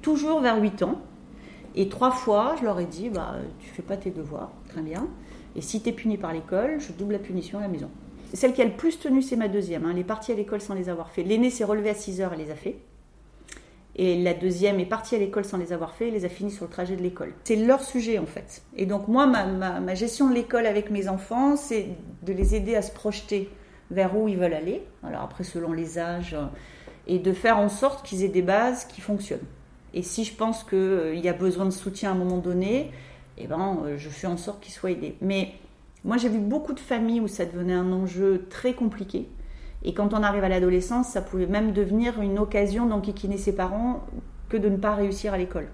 toujours 0.01 0.41
vers 0.41 0.59
8 0.59 0.81
ans. 0.81 0.99
Et 1.75 1.89
trois 1.89 2.09
fois, 2.09 2.55
je 2.59 2.65
leur 2.65 2.79
ai 2.79 2.85
dit 2.85 3.09
bah, 3.09 3.35
Tu 3.59 3.69
fais 3.69 3.83
pas 3.83 3.95
tes 3.95 4.09
devoirs, 4.09 4.49
très 4.69 4.81
bien. 4.81 5.07
Et 5.55 5.61
si 5.61 5.83
tu 5.83 5.89
es 5.89 5.91
puni 5.91 6.17
par 6.17 6.33
l'école, 6.33 6.79
je 6.79 6.91
double 6.91 7.13
la 7.13 7.19
punition 7.19 7.59
à 7.59 7.61
la 7.61 7.67
maison. 7.67 7.91
Celle 8.33 8.53
qui 8.53 8.63
a 8.63 8.65
le 8.65 8.71
plus 8.71 8.97
tenu, 8.97 9.21
c'est 9.21 9.35
ma 9.35 9.47
deuxième. 9.47 9.85
Hein. 9.85 9.91
Elle 9.91 9.99
est 9.99 10.03
partie 10.03 10.31
à 10.31 10.35
l'école 10.35 10.61
sans 10.61 10.73
les 10.73 10.89
avoir 10.89 11.11
fait. 11.11 11.21
L'aînée 11.21 11.51
s'est 11.51 11.65
relevée 11.65 11.91
à 11.91 11.93
6 11.93 12.19
heures, 12.19 12.33
elle 12.33 12.39
les 12.39 12.49
a 12.49 12.55
fait. 12.55 12.77
Et 13.99 14.21
la 14.21 14.35
deuxième 14.35 14.79
est 14.79 14.85
partie 14.85 15.15
à 15.15 15.17
l'école 15.17 15.43
sans 15.43 15.57
les 15.57 15.73
avoir 15.73 15.93
fait 15.93 16.09
et 16.09 16.11
les 16.11 16.23
a 16.23 16.29
finis 16.29 16.51
sur 16.51 16.65
le 16.65 16.71
trajet 16.71 16.95
de 16.95 17.01
l'école. 17.01 17.33
C'est 17.45 17.55
leur 17.55 17.81
sujet 17.81 18.19
en 18.19 18.27
fait. 18.27 18.61
Et 18.75 18.85
donc 18.85 19.07
moi, 19.07 19.25
ma, 19.25 19.95
gestion 19.95 20.29
de 20.29 20.35
l'école 20.35 20.67
avec 20.67 20.91
mes 20.91 21.07
enfants, 21.07 21.55
c'est 21.55 21.87
de 22.21 22.33
les 22.33 22.53
aider 22.53 22.75
à 22.75 22.83
se 22.83 22.91
projeter 22.91 23.49
vers 23.89 24.15
où 24.15 24.27
ils 24.27 24.37
veulent 24.37 24.53
aller. 24.53 24.83
Alors 25.03 25.23
après, 25.23 25.43
selon 25.43 25.71
les 25.71 25.97
âges, 25.97 26.35
euh, 26.35 26.45
et 27.07 27.19
de 27.19 27.33
faire 27.33 27.57
en 27.57 27.69
sorte 27.69 28.05
qu'ils 28.05 28.23
aient 28.23 28.29
des 28.29 28.41
bases 28.41 28.85
qui 28.85 29.01
fonctionnent. 29.01 29.39
Et 29.93 30.03
si 30.03 30.25
je 30.25 30.35
pense 30.35 30.63
qu'il 30.63 30.77
euh, 30.77 31.15
y 31.15 31.29
a 31.29 31.33
besoin 31.33 31.65
de 31.65 31.71
soutien 31.71 32.11
à 32.11 32.13
un 32.13 32.17
moment 32.17 32.37
donné, 32.37 32.91
eh 33.37 33.47
ben, 33.47 33.79
euh, 33.85 33.97
je 33.97 34.09
fais 34.09 34.27
en 34.27 34.37
sorte 34.37 34.61
qu'ils 34.61 34.73
soient 34.73 34.91
aidés. 34.91 35.15
Mais 35.21 35.53
moi, 36.03 36.17
j'ai 36.17 36.29
vu 36.29 36.39
beaucoup 36.39 36.73
de 36.73 36.79
familles 36.79 37.21
où 37.21 37.27
ça 37.27 37.45
devenait 37.45 37.73
un 37.73 37.91
enjeu 37.93 38.45
très 38.49 38.73
compliqué 38.73 39.27
et 39.83 39.93
quand 39.93 40.13
on 40.13 40.23
arrive 40.23 40.43
à 40.43 40.49
l'adolescence, 40.49 41.09
ça 41.09 41.21
pouvait 41.21 41.45
même 41.45 41.71
devenir 41.71 42.21
une 42.21 42.39
occasion 42.39 42.85
d'enquiquiner 42.85 43.37
ses 43.37 43.55
parents 43.55 44.05
que 44.49 44.57
de 44.57 44.69
ne 44.69 44.77
pas 44.77 44.95
réussir 44.95 45.33
à 45.33 45.37
l'école. 45.37 45.69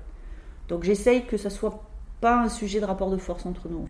Donc 0.68 0.84
j'essaye 0.84 1.26
que 1.26 1.38
ça 1.38 1.50
soit 1.50 1.84
pas 2.22 2.42
un 2.42 2.50
sujet 2.50 2.80
de 2.80 2.86
rapport 2.86 3.12
de 3.12 3.18
force 3.18 3.46
entre 3.46 3.70
nous. 3.70 3.88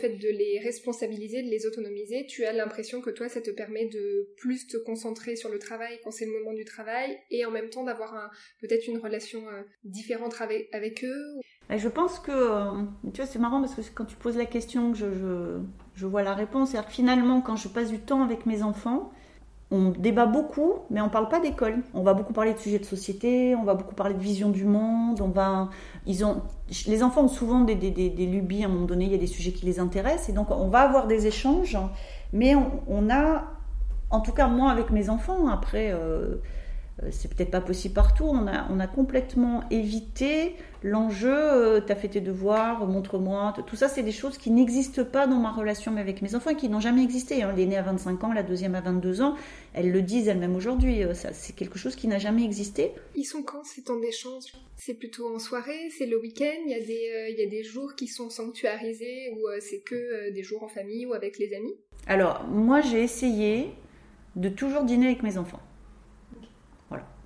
Le 0.00 0.08
fait 0.08 0.16
de 0.16 0.28
les 0.28 0.60
responsabiliser, 0.62 1.42
de 1.42 1.48
les 1.48 1.66
autonomiser, 1.66 2.26
tu 2.26 2.44
as 2.44 2.52
l'impression 2.52 3.00
que 3.00 3.10
toi, 3.10 3.28
ça 3.28 3.40
te 3.40 3.50
permet 3.50 3.86
de 3.86 4.28
plus 4.36 4.66
te 4.66 4.76
concentrer 4.76 5.36
sur 5.36 5.48
le 5.48 5.58
travail 5.58 5.98
quand 6.04 6.10
c'est 6.10 6.26
le 6.26 6.32
moment 6.32 6.52
du 6.52 6.64
travail 6.64 7.16
et 7.30 7.46
en 7.46 7.50
même 7.50 7.70
temps 7.70 7.84
d'avoir 7.84 8.30
peut-être 8.60 8.88
une 8.88 8.98
relation 8.98 9.48
euh, 9.48 9.62
différente 9.84 10.34
avec, 10.72 11.04
eux 11.04 11.40
Je 11.70 11.88
pense 11.88 12.18
que, 12.18 12.30
euh, 12.30 12.82
tu 13.14 13.22
vois, 13.22 13.26
c'est 13.26 13.38
marrant 13.38 13.60
parce 13.60 13.74
que 13.74 13.80
quand 13.94 14.04
tu 14.04 14.16
poses 14.16 14.36
la 14.36 14.44
question, 14.44 14.92
je, 14.92 15.06
je, 15.12 15.58
je 15.94 16.06
vois 16.06 16.22
la 16.22 16.34
réponse. 16.34 16.72
C'est-à-dire 16.72 16.90
que 16.90 16.94
finalement, 16.94 17.40
quand 17.40 17.56
je 17.56 17.68
passe 17.68 17.90
du 17.90 18.00
temps 18.00 18.22
avec 18.22 18.44
mes 18.44 18.62
enfants, 18.62 19.12
on 19.70 19.90
débat 19.90 20.26
beaucoup, 20.26 20.74
mais 20.90 21.00
on 21.00 21.06
ne 21.06 21.10
parle 21.10 21.28
pas 21.28 21.40
d'école. 21.40 21.78
On 21.92 22.02
va 22.02 22.14
beaucoup 22.14 22.32
parler 22.32 22.54
de 22.54 22.58
sujets 22.58 22.78
de 22.78 22.84
société, 22.84 23.56
on 23.56 23.64
va 23.64 23.74
beaucoup 23.74 23.94
parler 23.96 24.14
de 24.14 24.20
vision 24.20 24.50
du 24.50 24.64
monde. 24.64 25.20
On 25.20 25.28
va, 25.28 25.70
les 26.06 27.02
enfants 27.02 27.24
ont 27.24 27.28
souvent 27.28 27.60
des, 27.60 27.74
lubies. 27.74 28.62
À 28.62 28.66
un 28.66 28.70
moment 28.70 28.86
donné, 28.86 29.06
il 29.06 29.12
y 29.12 29.14
a 29.14 29.18
des 29.18 29.26
sujets 29.26 29.52
qui 29.52 29.66
les 29.66 29.80
intéressent, 29.80 30.28
et 30.28 30.32
donc 30.32 30.50
on 30.50 30.68
va 30.68 30.80
avoir 30.80 31.08
des 31.08 31.26
échanges. 31.26 31.76
Mais 32.32 32.54
on, 32.86 33.10
a, 33.10 33.44
en 34.10 34.20
tout 34.20 34.32
cas 34.32 34.46
moi 34.46 34.70
avec 34.70 34.90
mes 34.90 35.10
enfants, 35.10 35.48
après, 35.48 35.90
euh, 35.92 36.36
c'est 37.10 37.32
peut-être 37.32 37.50
pas 37.50 37.60
possible 37.60 37.94
partout. 37.94 38.24
On 38.24 38.46
a, 38.46 38.66
on 38.70 38.80
a 38.80 38.86
complètement 38.86 39.64
évité 39.70 40.54
l'enjeu, 40.82 41.34
euh, 41.34 41.80
t'as 41.80 41.96
fait 41.96 42.08
tes 42.08 42.20
devoirs, 42.20 42.86
montre-moi. 42.86 43.54
Tout 43.66 43.76
ça, 43.76 43.88
c'est 43.88 44.02
des 44.02 44.12
choses 44.12 44.38
qui 44.38 44.50
n'existent 44.50 45.04
pas 45.04 45.26
dans 45.26 45.38
ma 45.38 45.50
relation 45.50 45.96
avec 45.96 46.22
mes 46.22 46.34
enfants 46.34 46.50
et 46.50 46.56
qui 46.56 46.68
n'ont 46.68 46.80
jamais 46.80 47.02
existé. 47.02 47.42
Hein. 47.42 47.52
L'aînée 47.56 47.76
à 47.76 47.82
25 47.82 48.24
ans, 48.24 48.32
la 48.32 48.42
deuxième 48.42 48.74
à 48.74 48.80
22 48.80 49.20
ans, 49.20 49.34
elles 49.74 49.90
le 49.90 50.00
disent 50.00 50.28
elles-mêmes 50.28 50.56
aujourd'hui. 50.56 51.02
Euh, 51.02 51.12
c'est 51.14 51.54
quelque 51.54 51.78
chose 51.78 51.96
qui 51.96 52.08
n'a 52.08 52.18
jamais 52.18 52.44
existé. 52.44 52.92
Ils 53.14 53.24
sont 53.24 53.42
quand 53.42 53.64
ces 53.64 53.82
temps 53.82 53.98
d'échange? 53.98 54.44
C'est 54.76 54.94
plutôt 54.94 55.34
en 55.34 55.38
soirée, 55.38 55.90
c'est 55.98 56.06
le 56.06 56.18
week-end, 56.20 56.62
il 56.64 56.70
y, 56.70 56.74
a 56.74 56.80
des, 56.80 57.32
il 57.32 57.38
y 57.38 57.42
a 57.42 57.48
des 57.48 57.64
jours 57.64 57.94
qui 57.96 58.06
sont 58.06 58.30
sanctuarisés 58.30 59.32
ou 59.34 59.48
c'est 59.60 59.80
que 59.80 60.30
des 60.30 60.42
jours 60.42 60.62
en 60.62 60.68
famille 60.68 61.06
ou 61.06 61.14
avec 61.14 61.38
les 61.38 61.54
amis? 61.54 61.74
Alors, 62.06 62.44
moi, 62.44 62.80
j'ai 62.80 63.02
essayé 63.02 63.70
de 64.36 64.48
toujours 64.48 64.84
dîner 64.84 65.06
avec 65.06 65.22
mes 65.22 65.38
enfants. 65.38 65.60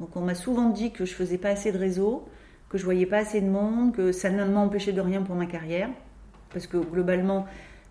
Donc 0.00 0.16
on 0.16 0.22
m'a 0.22 0.34
souvent 0.34 0.70
dit 0.70 0.92
que 0.92 1.04
je 1.04 1.14
faisais 1.14 1.38
pas 1.38 1.50
assez 1.50 1.72
de 1.72 1.78
réseau, 1.78 2.26
que 2.70 2.78
je 2.78 2.84
voyais 2.84 3.06
pas 3.06 3.18
assez 3.18 3.40
de 3.40 3.48
monde, 3.48 3.94
que 3.94 4.12
ça 4.12 4.30
ne 4.30 4.44
m'empêchait 4.44 4.92
de 4.92 5.00
rien 5.00 5.22
pour 5.22 5.36
ma 5.36 5.46
carrière, 5.46 5.90
parce 6.52 6.66
que 6.66 6.78
globalement 6.78 7.46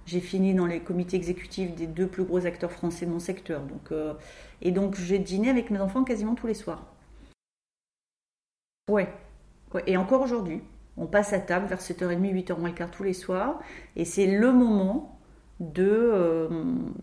j'ai 0.06 0.20
fini 0.20 0.56
dans 0.56 0.66
les 0.66 0.80
comités 0.80 1.18
exécutifs 1.18 1.76
des 1.76 1.86
deux 1.86 2.08
plus 2.08 2.24
gros 2.24 2.48
acteurs 2.48 2.72
français 2.72 3.06
de 3.06 3.12
mon 3.12 3.20
secteur. 3.20 3.62
Donc, 3.62 3.92
euh, 3.92 4.16
et 4.64 4.72
donc 4.72 4.96
j'ai 4.96 5.20
dîné 5.20 5.50
avec 5.50 5.70
mes 5.70 5.80
enfants 5.80 6.04
quasiment 6.04 6.34
tous 6.34 6.48
les 6.48 6.56
soirs. 6.56 6.84
Ouais. 8.90 9.08
Et 9.86 9.98
encore 9.98 10.22
aujourd'hui, 10.22 10.62
on 10.98 11.06
passe 11.06 11.32
à 11.32 11.40
table 11.40 11.68
vers 11.68 11.80
7h30, 11.80 12.20
8h 12.20 12.60
moins 12.60 12.70
le 12.70 12.76
quart 12.76 12.90
tous 12.90 13.04
les 13.04 13.14
soirs, 13.14 13.60
et 13.96 14.04
c'est 14.04 14.26
le 14.26 14.52
moment 14.52 15.19
de 15.60 15.84
euh, 15.84 16.48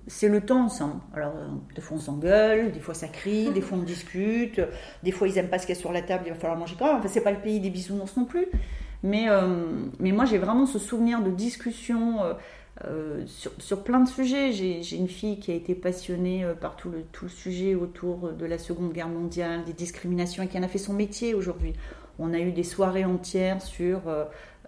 c'est 0.07 0.29
le 0.29 0.41
temps 0.41 0.65
ensemble. 0.65 1.01
Alors 1.15 1.35
euh, 1.37 1.49
des 1.75 1.83
fois 1.83 1.99
on 1.99 2.01
s'engueule, 2.01 2.73
des 2.73 2.81
fois 2.81 2.95
ça 2.95 3.07
crie, 3.07 3.51
des 3.51 3.61
fois 3.61 3.79
on 3.79 3.83
discute, 3.83 4.61
des 5.03 5.13
fois 5.13 5.29
ils 5.29 5.37
aiment 5.37 5.51
pas 5.51 5.59
ce 5.59 5.67
qu'il 5.67 5.75
y 5.75 5.79
a 5.79 5.81
sur 5.81 5.93
la 5.93 6.03
table, 6.03 6.25
il 6.27 6.33
va 6.33 6.39
falloir 6.39 6.59
manger 6.59 6.75
quand 6.79 6.87
même. 6.87 6.97
Enfin 6.97 7.09
c'est 7.09 7.21
pas 7.21 7.33
le 7.33 7.41
pays 7.41 7.61
des 7.61 7.71
bisounours 7.71 8.17
non 8.17 8.25
plus. 8.25 8.47
Mais, 9.03 9.29
euh, 9.29 9.67
mais 10.01 10.13
moi 10.13 10.25
j'ai 10.25 10.39
vraiment 10.39 10.65
ce 10.65 10.79
souvenir 10.79 11.21
de 11.21 11.31
discussion 11.31 12.21
sur, 13.27 13.53
sur, 13.59 13.85
plein 13.85 14.01
de 14.01 14.09
sujets. 14.09 14.53
J'ai 14.53 14.97
une 14.97 15.09
fille 15.09 15.39
qui 15.39 15.51
a 15.51 15.55
été 15.55 15.75
passionnée 15.75 16.47
par 16.61 16.77
tout 16.77 16.91
le, 16.91 17.03
tout 17.13 17.27
le 17.27 17.31
sujet 17.31 17.75
autour 17.75 18.33
de 18.33 18.47
la 18.47 18.59
Seconde 18.59 18.93
Guerre 18.93 19.09
mondiale, 19.09 19.65
des 19.65 19.73
discriminations 19.75 20.43
et 20.43 20.49
qui 20.49 20.59
en 20.59 20.63
a 20.63 20.69
fait 20.69 20.79
son 20.79 20.95
métier 20.95 21.35
aujourd'hui. 21.35 21.75
On 22.19 22.33
a 22.33 22.39
eu 22.39 22.53
des 22.53 22.65
soirées 22.65 23.05
entières 23.05 23.61
sur 23.61 24.01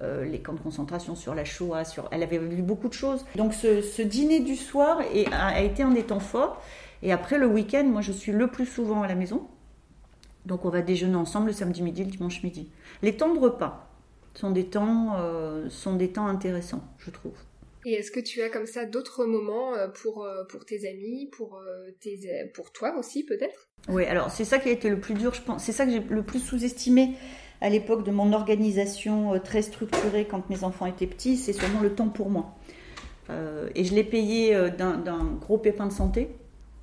euh, 0.01 0.25
les 0.25 0.41
camps 0.41 0.53
de 0.53 0.61
concentration, 0.61 1.17
sur 1.17 1.35
la 1.35 1.45
Shoah, 1.45 1.85
sur... 1.85 2.09
elle 2.13 2.23
avait 2.23 2.39
vu 2.39 2.63
beaucoup 2.63 2.89
de 2.89 2.95
choses. 2.95 3.25
Donc 3.35 3.53
ce, 3.53 4.03
dîner 4.03 4.39
du 4.39 4.55
soir 4.55 5.01
a, 5.33 5.63
été 5.63 5.83
un 5.83 5.91
des 5.91 6.05
temps 6.05 6.21
forts. 6.21 6.63
Et 7.03 7.13
après 7.13 7.37
le 7.37 7.47
week-end, 7.47 7.85
moi 7.85 8.01
je 8.01 8.13
suis 8.13 8.31
le 8.31 8.47
plus 8.47 8.67
souvent 8.67 9.03
à 9.03 9.09
la 9.09 9.17
maison. 9.17 9.47
Donc 10.47 10.65
on 10.65 10.69
va 10.69 10.83
déjeuner 10.83 11.17
ensemble 11.17 11.49
le 11.49 11.53
samedi 11.53 11.83
midi, 11.83 12.05
le 12.05 12.11
dimanche 12.11 12.45
midi. 12.45 12.71
Les 13.03 13.17
temps 13.17 13.35
de 13.35 13.41
repas 13.41 13.91
sont 14.35 14.53
des 14.53 14.67
temps, 14.67 15.17
euh, 15.19 15.69
sont 15.69 15.97
des 15.97 16.13
temps 16.13 16.29
intéressants, 16.29 16.85
je 16.99 17.11
trouve. 17.11 17.35
Et 17.85 17.95
est-ce 17.95 18.13
que 18.13 18.21
tu 18.21 18.41
as 18.43 18.51
comme 18.51 18.67
ça 18.67 18.85
d'autres 18.85 19.25
moments 19.25 19.75
euh, 19.75 19.89
pour, 19.89 20.29
pour 20.49 20.65
tes 20.65 20.89
amis, 20.89 21.29
pour, 21.33 21.61
tes, 22.01 22.51
pour 22.55 22.71
toi 22.71 22.97
aussi 22.97 23.25
peut-être? 23.25 23.69
Oui, 23.89 24.05
alors 24.05 24.31
c'est 24.31 24.45
ça 24.45 24.59
qui 24.59 24.69
a 24.69 24.73
été 24.73 24.91
le 24.91 25.01
plus 25.01 25.15
dur, 25.15 25.35
je 25.35 25.43
pense. 25.43 25.65
C'est 25.65 25.73
ça 25.73 25.87
que 25.87 25.91
j'ai 25.91 26.01
le 26.01 26.23
plus 26.23 26.41
sous-estimé 26.41 27.15
à 27.61 27.69
l'époque 27.69 28.05
de 28.05 28.11
mon 28.11 28.33
organisation 28.33 29.35
euh, 29.35 29.39
très 29.39 29.63
structurée 29.63 30.27
quand 30.27 30.49
mes 30.51 30.65
enfants 30.65 30.87
étaient 30.87 31.07
petits, 31.07 31.37
c'est 31.37 31.53
sûrement 31.53 31.81
le 31.81 31.93
temps 31.93 32.09
pour 32.09 32.31
moi. 32.31 32.55
Euh, 33.31 33.69
et 33.75 33.85
je 33.85 33.95
l'ai 33.95 34.05
payé 34.05 34.55
euh, 34.55 34.71
d'un 34.71 35.25
gros 35.41 35.59
pépin 35.59 35.87
de 35.87 35.93
santé. 35.93 36.31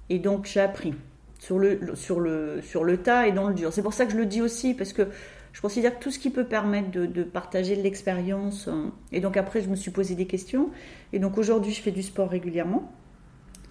Et 0.10 0.20
donc 0.20 0.46
j'ai 0.46 0.60
appris 0.60 0.94
sur 1.40 1.58
le, 1.58 1.96
sur, 1.96 2.20
le, 2.20 2.62
sur 2.62 2.84
le 2.84 2.98
tas 2.98 3.28
et 3.28 3.32
dans 3.32 3.48
le 3.48 3.54
dur. 3.54 3.74
C'est 3.74 3.82
pour 3.82 3.94
ça 3.94 4.06
que 4.06 4.12
je 4.12 4.18
le 4.18 4.26
dis 4.26 4.42
aussi, 4.42 4.74
parce 4.74 4.94
que 4.94 5.08
je 5.54 5.62
considère 5.62 5.98
que 5.98 6.04
tout 6.04 6.12
ce 6.12 6.20
qui 6.20 6.30
peut 6.30 6.44
permettre 6.44 6.92
de, 6.92 7.24
partager 7.24 7.78
de 7.78 7.82
l'expérience. 7.82 8.70
et 9.14 9.22
donc 9.22 9.38
après, 9.38 9.62
je 9.62 9.70
me 9.70 9.76
suis 9.76 9.90
posé 9.90 10.14
des 10.14 10.28
questions. 10.28 10.70
Et 11.14 11.20
donc 11.20 11.38
aujourd'hui, 11.38 11.72
je 11.72 11.82
fais 11.82 11.92
du 11.92 12.04
sport 12.04 12.30
régulièrement, 12.30 12.92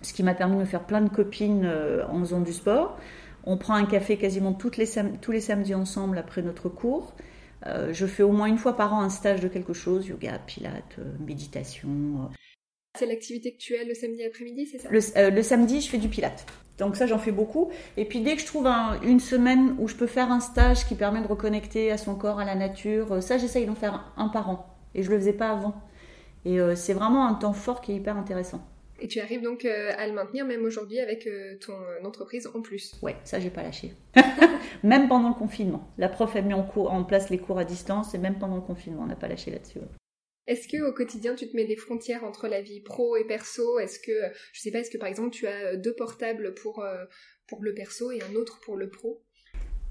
ce 0.00 0.14
qui 0.14 0.22
m'a 0.22 0.34
permis 0.34 0.58
de 0.58 0.64
faire 0.64 0.84
plein 0.84 1.02
de 1.02 1.10
copines 1.10 1.70
en 2.08 2.20
faisant 2.20 2.40
du 2.40 2.54
sport. 2.54 2.98
On 3.44 3.58
prend 3.58 3.74
un 3.74 3.84
café 3.84 4.16
quasiment 4.16 4.54
toutes 4.54 4.78
les 4.78 4.88
tous 5.20 5.32
les 5.32 5.40
samedis 5.40 5.74
ensemble 5.74 6.18
après 6.18 6.42
notre 6.42 6.68
cours. 6.68 7.14
Euh, 7.66 7.92
je 7.92 8.06
fais 8.06 8.22
au 8.22 8.32
moins 8.32 8.46
une 8.46 8.58
fois 8.58 8.76
par 8.76 8.92
an 8.92 9.00
un 9.00 9.10
stage 9.10 9.40
de 9.40 9.48
quelque 9.48 9.72
chose, 9.72 10.06
yoga, 10.06 10.38
pilates, 10.38 10.98
euh, 10.98 11.12
méditation. 11.26 11.88
Euh. 11.88 12.34
C'est 12.98 13.06
l'activité 13.06 13.52
que 13.52 13.58
tu 13.58 13.76
as 13.76 13.84
le 13.84 13.94
samedi 13.94 14.24
après-midi, 14.24 14.66
c'est 14.66 14.78
ça? 14.78 14.88
Le, 14.90 15.42
samedi, 15.42 15.80
je 15.80 15.88
fais 15.88 15.98
du 15.98 16.08
pilates. 16.08 16.46
Donc 16.78 16.96
ça, 16.96 17.06
j'en 17.06 17.18
fais 17.18 17.32
beaucoup. 17.32 17.70
Et 17.96 18.04
puis 18.04 18.20
dès 18.20 18.34
que 18.34 18.40
je 18.40 18.46
trouve 18.46 18.66
une 19.02 19.20
semaine 19.20 19.76
où 19.78 19.88
je 19.88 19.94
peux 19.94 20.06
faire 20.06 20.30
un 20.30 20.40
stage 20.40 20.86
qui 20.86 20.94
permet 20.94 21.20
de 21.20 21.26
reconnecter 21.26 21.90
à 21.90 21.96
son 21.96 22.14
corps, 22.14 22.40
à 22.40 22.44
la 22.44 22.54
nature, 22.54 23.22
ça, 23.22 23.38
j'essaye 23.38 23.66
d'en 23.66 23.74
faire 23.74 24.12
un 24.16 24.28
par 24.28 24.50
an. 24.50 24.66
Et 24.94 25.02
je 25.02 25.08
ne 25.08 25.14
le 25.14 25.20
faisais 25.20 25.32
pas 25.32 25.50
avant. 25.50 25.74
Et 26.44 26.58
c'est 26.76 26.92
vraiment 26.92 27.26
un 27.26 27.34
temps 27.34 27.52
fort 27.52 27.80
qui 27.80 27.92
est 27.92 27.96
hyper 27.96 28.16
intéressant. 28.16 28.60
Et 29.04 29.06
tu 29.06 29.20
arrives 29.20 29.42
donc 29.42 29.66
euh, 29.66 29.92
à 29.98 30.06
le 30.06 30.14
maintenir 30.14 30.46
même 30.46 30.64
aujourd'hui 30.64 30.98
avec 30.98 31.26
euh, 31.26 31.58
ton 31.58 31.74
euh, 31.74 32.06
entreprise 32.06 32.48
en 32.54 32.62
plus. 32.62 32.98
Ouais, 33.02 33.14
ça 33.22 33.38
j'ai 33.38 33.50
pas 33.50 33.62
lâché. 33.62 33.92
même 34.82 35.08
pendant 35.08 35.28
le 35.28 35.34
confinement. 35.34 35.92
La 35.98 36.08
prof 36.08 36.34
a 36.34 36.40
mis 36.40 36.54
en, 36.54 36.66
en, 36.66 37.04
place 37.04 37.28
les 37.28 37.36
cours 37.36 37.58
à 37.58 37.66
distance 37.66 38.14
et 38.14 38.18
même 38.18 38.38
pendant 38.38 38.54
le 38.54 38.62
confinement, 38.62 39.02
on 39.02 39.06
n'a 39.06 39.14
pas 39.14 39.28
lâché 39.28 39.50
là-dessus. 39.50 39.80
Est-ce 40.46 40.66
que 40.68 40.82
au 40.88 40.94
quotidien 40.94 41.34
tu 41.34 41.46
te 41.46 41.54
mets 41.54 41.66
des 41.66 41.76
frontières 41.76 42.24
entre 42.24 42.48
la 42.48 42.62
vie 42.62 42.80
pro 42.80 43.16
et 43.16 43.26
perso? 43.26 43.78
Est-ce 43.78 43.98
que 43.98 44.32
je 44.54 44.60
sais 44.62 44.70
pas, 44.70 44.78
est-ce 44.78 44.90
que 44.90 44.96
par 44.96 45.08
exemple 45.10 45.32
tu 45.32 45.46
as 45.46 45.76
deux 45.76 45.94
portables 45.94 46.54
pour 46.54 46.82
pour 47.46 47.62
le 47.62 47.74
perso 47.74 48.10
et 48.10 48.22
un 48.22 48.34
autre 48.36 48.58
pour 48.64 48.78
le 48.78 48.88
pro? 48.88 49.22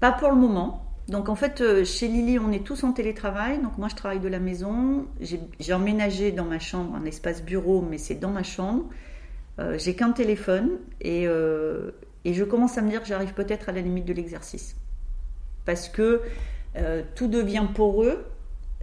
Pas 0.00 0.10
pour 0.10 0.30
le 0.30 0.36
moment. 0.36 0.93
Donc 1.08 1.28
en 1.28 1.34
fait, 1.34 1.84
chez 1.84 2.08
Lily, 2.08 2.38
on 2.38 2.50
est 2.50 2.64
tous 2.64 2.82
en 2.84 2.92
télétravail. 2.92 3.60
Donc 3.60 3.76
moi, 3.78 3.88
je 3.88 3.94
travaille 3.94 4.20
de 4.20 4.28
la 4.28 4.40
maison. 4.40 5.06
J'ai 5.20 5.72
emménagé 5.72 6.32
dans 6.32 6.46
ma 6.46 6.58
chambre 6.58 6.94
un 6.94 7.04
espace 7.04 7.42
bureau, 7.42 7.82
mais 7.82 7.98
c'est 7.98 8.14
dans 8.14 8.30
ma 8.30 8.42
chambre. 8.42 8.86
Euh, 9.60 9.78
j'ai 9.78 9.94
qu'un 9.94 10.10
téléphone 10.10 10.78
et, 11.00 11.28
euh, 11.28 11.92
et, 12.24 12.34
je 12.34 12.42
commence 12.42 12.76
à 12.76 12.82
me 12.82 12.90
dire 12.90 13.02
j'arrive 13.04 13.34
peut-être 13.34 13.68
à 13.68 13.72
la 13.72 13.80
limite 13.80 14.04
de 14.04 14.12
l'exercice. 14.12 14.76
Parce 15.64 15.88
que 15.88 16.22
euh, 16.76 17.02
tout 17.14 17.28
devient 17.28 17.66
poreux, 17.72 18.24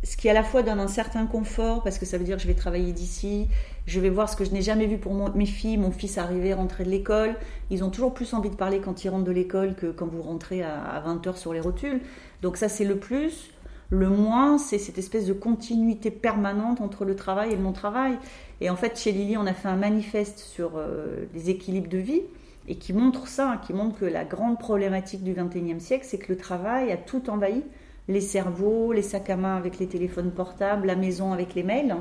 ce 0.04 0.18
qui 0.18 0.30
à 0.30 0.34
la 0.34 0.44
fois 0.44 0.64
donne 0.64 0.80
un 0.80 0.88
certain 0.88 1.26
confort, 1.26 1.84
parce 1.84 2.00
que 2.00 2.06
ça 2.06 2.18
veut 2.18 2.24
dire 2.24 2.38
que 2.38 2.42
je 2.42 2.48
vais 2.48 2.56
travailler 2.56 2.92
d'ici, 2.92 3.48
je 3.86 4.00
vais 4.00 4.10
voir 4.10 4.30
ce 4.30 4.36
que 4.36 4.46
je 4.46 4.52
n'ai 4.52 4.62
jamais 4.62 4.88
vu 4.88 4.98
pour 4.98 5.14
mes 5.36 5.46
filles, 5.46 5.78
mon 5.78 5.92
fils 5.92 6.18
arriver, 6.18 6.54
rentrer 6.54 6.84
de 6.84 6.90
l'école. 6.90 7.36
Ils 7.70 7.84
ont 7.84 7.90
toujours 7.90 8.14
plus 8.14 8.34
envie 8.34 8.50
de 8.50 8.56
parler 8.56 8.80
quand 8.80 9.04
ils 9.04 9.10
rentrent 9.10 9.26
de 9.26 9.32
l'école 9.32 9.76
que 9.76 9.88
quand 9.88 10.08
vous 10.08 10.22
rentrez 10.22 10.64
à, 10.64 10.82
à 10.82 11.02
20h 11.02 11.38
sur 11.38 11.54
les 11.54 11.60
rotules. 11.60 12.02
Donc 12.42 12.58
ça 12.58 12.70
c'est 12.70 12.86
le 12.86 12.98
plus. 12.98 13.52
Le 13.94 14.08
moins, 14.08 14.58
c'est 14.58 14.78
cette 14.78 14.98
espèce 14.98 15.26
de 15.26 15.34
continuité 15.34 16.12
permanente 16.12 16.80
entre 16.80 17.04
le 17.04 17.14
travail 17.14 17.52
et 17.52 17.56
le 17.58 17.62
non-travail. 17.62 18.18
Et 18.62 18.70
en 18.70 18.78
fait, 18.78 18.98
chez 18.98 19.12
Lily, 19.12 19.36
on 19.36 19.46
a 19.46 19.54
fait 19.54 19.68
un 19.68 19.76
manifeste 19.76 20.40
sur 20.40 20.78
euh, 20.78 21.26
les 21.34 21.50
équilibres 21.50 21.90
de 21.90 21.98
vie 21.98 22.22
et 22.70 22.76
qui 22.76 22.94
montre 22.94 23.28
ça, 23.28 23.60
qui 23.68 23.74
montre 23.74 24.00
que 24.00 24.06
la 24.06 24.24
grande 24.24 24.60
problématique 24.60 25.24
du 25.24 25.34
XXIe 25.34 25.82
siècle, 25.82 26.06
c'est 26.08 26.20
que 26.20 26.32
le 26.32 26.38
travail 26.38 26.90
a 26.94 26.96
tout 26.96 27.30
envahi. 27.30 27.64
Les 28.12 28.20
cerveaux, 28.20 28.92
les 28.92 29.02
sacs 29.02 29.30
à 29.30 29.38
main 29.38 29.56
avec 29.56 29.80
les 29.80 29.88
téléphones 29.88 30.32
portables, 30.32 30.86
la 30.86 30.98
maison 30.98 31.32
avec 31.32 31.56
les 31.56 31.64
mails, 31.64 31.96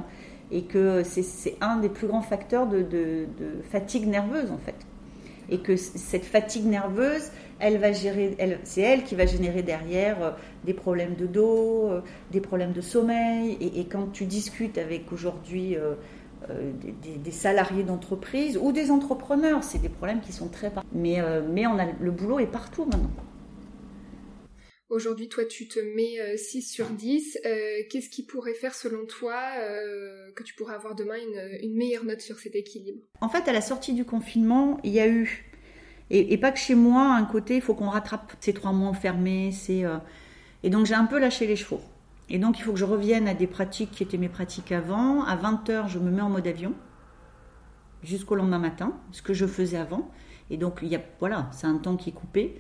et 0.50 0.62
que 0.62 1.04
c'est 1.04 1.56
un 1.60 1.76
des 1.76 1.88
plus 1.88 2.08
grands 2.08 2.22
facteurs 2.22 2.66
de, 2.66 3.26
fatigue 3.70 4.08
nerveuse 4.08 4.50
en 4.50 4.58
fait. 4.58 4.74
Et 5.52 5.58
que 5.58 5.76
cette 5.76 6.24
fatigue 6.24 6.66
nerveuse, 6.66 7.30
elle 7.60 7.78
va 7.78 7.92
gérer, 7.92 8.36
c'est 8.64 8.80
elle 8.80 9.04
qui 9.04 9.14
va 9.14 9.26
générer 9.26 9.62
derrière 9.62 10.22
euh, 10.22 10.30
des 10.64 10.74
problèmes 10.74 11.14
de 11.16 11.26
dos, 11.26 11.88
euh, 11.88 12.00
des 12.30 12.40
problèmes 12.40 12.72
de 12.72 12.80
sommeil. 12.80 13.58
Et, 13.60 13.84
quand 13.86 14.12
tu 14.12 14.26
discutes 14.26 14.78
avec 14.78 15.10
aujourd'hui 15.12 15.76
euh, 15.76 15.94
des, 17.02 17.30
salariés 17.32 17.82
d'entreprise 17.82 18.58
ou 18.62 18.70
des 18.70 18.92
entrepreneurs, 18.92 19.64
c'est 19.64 19.78
des 19.78 19.88
problèmes 19.88 20.20
qui 20.20 20.32
sont 20.32 20.48
très. 20.48 20.72
Mais, 20.92 21.18
mais 21.52 21.64
le 22.00 22.10
boulot 22.12 22.38
est 22.38 22.46
partout 22.46 22.84
maintenant. 22.84 23.10
Aujourd'hui, 24.90 25.28
toi, 25.28 25.44
tu 25.44 25.68
te 25.68 25.78
mets 25.78 26.36
6 26.36 26.62
sur 26.62 26.86
10. 26.90 27.38
Qu'est-ce 27.88 28.10
qui 28.10 28.24
pourrait 28.24 28.54
faire, 28.54 28.74
selon 28.74 29.06
toi, 29.06 29.40
que 30.34 30.42
tu 30.42 30.54
pourrais 30.54 30.74
avoir 30.74 30.94
demain 30.94 31.16
une, 31.16 31.58
une 31.62 31.76
meilleure 31.76 32.04
note 32.04 32.20
sur 32.20 32.38
cet 32.38 32.54
équilibre? 32.56 33.00
En 33.20 33.28
fait, 33.28 33.48
à 33.48 33.52
la 33.52 33.60
sortie 33.60 33.94
du 33.94 34.04
confinement, 34.04 34.80
il 34.82 34.92
y 34.92 35.00
a 35.00 35.08
eu 35.08 35.50
et, 36.10 36.36
pas 36.38 36.50
que 36.50 36.58
chez 36.58 36.74
moi, 36.74 37.14
un 37.14 37.24
côté, 37.24 37.56
il 37.56 37.62
faut 37.62 37.74
qu'on 37.74 37.88
rattrape 37.88 38.32
ces 38.40 38.52
trois 38.52 38.72
mois 38.72 38.88
enfermés. 38.88 39.52
Euh, 39.70 39.98
Et 40.64 40.70
donc 40.70 40.86
j'ai 40.86 40.94
un 40.94 41.06
peu 41.06 41.18
lâché 41.18 41.46
les 41.46 41.56
chevaux. 41.56 41.80
Et 42.28 42.38
donc 42.38 42.58
il 42.58 42.62
faut 42.62 42.72
que 42.72 42.78
je 42.78 42.84
revienne 42.84 43.28
à 43.28 43.34
des 43.34 43.46
pratiques 43.46 43.92
qui 43.92 44.02
étaient 44.02 44.18
mes 44.18 44.28
pratiques 44.28 44.72
avant. 44.72 45.22
À 45.24 45.36
20h, 45.36 45.88
je 45.88 45.98
me 45.98 46.10
mets 46.10 46.22
en 46.22 46.28
mode 46.30 46.46
avion 46.46 46.74
jusqu'au 48.02 48.34
lendemain 48.34 48.58
matin, 48.58 48.98
ce 49.12 49.22
que 49.22 49.34
je 49.34 49.46
faisais 49.46 49.76
avant. 49.76 50.10
Et 50.50 50.56
donc 50.56 50.80
il 50.82 50.88
y 50.88 50.96
a, 50.96 51.02
voilà, 51.20 51.48
c'est 51.52 51.66
un 51.66 51.78
temps 51.78 51.96
qui 51.96 52.10
est 52.10 52.14
coupé. 52.14 52.58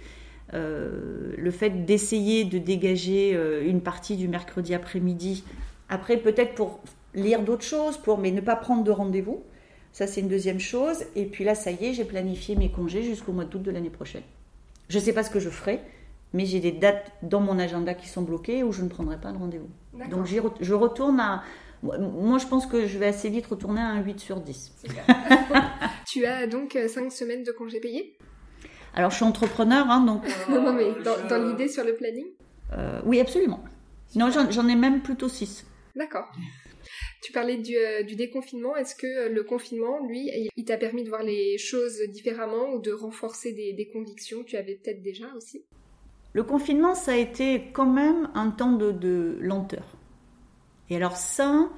Euh, 0.52 1.32
le 1.36 1.50
fait 1.50 1.84
d'essayer 1.84 2.44
de 2.44 2.58
dégager 2.58 3.34
euh, 3.34 3.64
une 3.64 3.80
partie 3.80 4.16
du 4.16 4.26
mercredi 4.26 4.74
après-midi, 4.74 5.44
après 5.88 6.16
peut-être 6.16 6.54
pour 6.54 6.80
lire 7.14 7.42
d'autres 7.42 7.64
choses, 7.64 7.96
pour 7.96 8.18
mais 8.18 8.30
ne 8.30 8.40
pas 8.40 8.56
prendre 8.56 8.82
de 8.82 8.90
rendez-vous. 8.90 9.42
Ça, 9.92 10.06
c'est 10.06 10.20
une 10.20 10.28
deuxième 10.28 10.60
chose. 10.60 11.04
Et 11.16 11.24
puis 11.24 11.44
là, 11.44 11.54
ça 11.54 11.70
y 11.70 11.86
est, 11.86 11.92
j'ai 11.94 12.04
planifié 12.04 12.56
mes 12.56 12.70
congés 12.70 13.02
jusqu'au 13.02 13.32
mois 13.32 13.44
d'août 13.44 13.62
de 13.62 13.70
l'année 13.70 13.90
prochaine. 13.90 14.22
Je 14.88 14.98
ne 14.98 15.02
sais 15.02 15.12
pas 15.12 15.22
ce 15.22 15.30
que 15.30 15.40
je 15.40 15.50
ferai, 15.50 15.80
mais 16.32 16.46
j'ai 16.46 16.60
des 16.60 16.72
dates 16.72 17.12
dans 17.22 17.40
mon 17.40 17.58
agenda 17.58 17.94
qui 17.94 18.08
sont 18.08 18.22
bloquées 18.22 18.62
où 18.62 18.72
je 18.72 18.82
ne 18.82 18.88
prendrai 18.88 19.20
pas 19.20 19.32
de 19.32 19.38
rendez-vous. 19.38 19.70
Donc 20.10 20.26
je 20.26 20.74
retourne 20.74 21.20
à... 21.20 21.42
Moi, 21.82 22.38
je 22.38 22.46
pense 22.46 22.66
que 22.66 22.86
je 22.86 22.98
vais 22.98 23.06
assez 23.06 23.30
vite 23.30 23.46
retourner 23.46 23.80
à 23.80 23.86
un 23.86 24.02
8 24.02 24.20
sur 24.20 24.40
10. 24.40 24.74
tu 26.06 26.26
as 26.26 26.46
donc 26.46 26.72
5 26.72 27.04
euh, 27.04 27.10
semaines 27.10 27.42
de 27.42 27.52
congés 27.52 27.80
payés? 27.80 28.18
Alors, 28.94 29.10
je 29.10 29.16
suis 29.16 29.24
entrepreneur, 29.24 29.86
hein, 29.88 30.04
donc... 30.04 30.22
non, 30.48 30.62
non, 30.62 30.72
mais 30.72 30.92
dans, 31.02 31.48
l'idée 31.48 31.68
sur 31.68 31.84
le 31.84 31.94
planning 31.94 32.26
euh, 32.72 33.00
Oui, 33.04 33.20
absolument. 33.20 33.62
Non, 34.16 34.30
j'en 34.30 34.68
ai 34.68 34.74
même 34.74 35.02
plutôt 35.02 35.28
6. 35.28 35.64
D'accord. 35.94 36.30
Tu 37.22 37.32
parlais 37.32 37.58
du, 37.58 37.76
euh, 37.76 38.02
déconfinement. 38.16 38.74
Est-ce 38.76 38.94
que 38.94 39.28
le 39.28 39.42
confinement, 39.44 40.04
lui, 40.06 40.30
il 40.56 40.64
t'a 40.64 40.76
permis 40.76 41.04
de 41.04 41.08
voir 41.08 41.22
les 41.22 41.58
choses 41.58 42.00
différemment 42.08 42.72
ou 42.74 42.80
de 42.80 42.92
renforcer 42.92 43.52
des, 43.52 43.72
des 43.72 43.88
convictions 43.88 44.42
que 44.42 44.48
tu 44.48 44.56
avais 44.56 44.74
peut-être 44.74 45.02
déjà 45.02 45.26
aussi? 45.36 45.64
Le 46.32 46.44
confinement, 46.44 46.94
ça 46.94 47.12
a 47.12 47.16
été 47.16 47.70
quand 47.72 47.90
même 47.90 48.30
un 48.34 48.50
temps 48.50 48.72
de, 48.72 49.36
lenteur. 49.40 49.84
Et 50.88 50.96
alors 50.96 51.16
ça, 51.16 51.70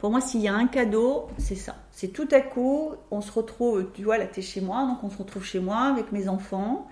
pour 0.00 0.10
moi, 0.10 0.20
s'il 0.20 0.40
y 0.40 0.48
a 0.48 0.54
un 0.54 0.66
cadeau, 0.66 1.28
c'est 1.36 1.54
ça. 1.54 1.76
C'est 1.92 2.08
tout 2.08 2.28
à 2.32 2.40
coup, 2.40 2.92
on 3.10 3.20
se 3.20 3.30
retrouve, 3.30 3.90
tu 3.92 4.02
vois, 4.02 4.16
là, 4.16 4.26
tu 4.26 4.40
es 4.40 4.42
chez 4.42 4.62
moi, 4.62 4.86
donc 4.86 5.04
on 5.04 5.10
se 5.10 5.18
retrouve 5.18 5.44
chez 5.44 5.60
moi 5.60 5.82
avec 5.82 6.10
mes 6.10 6.28
enfants. 6.28 6.88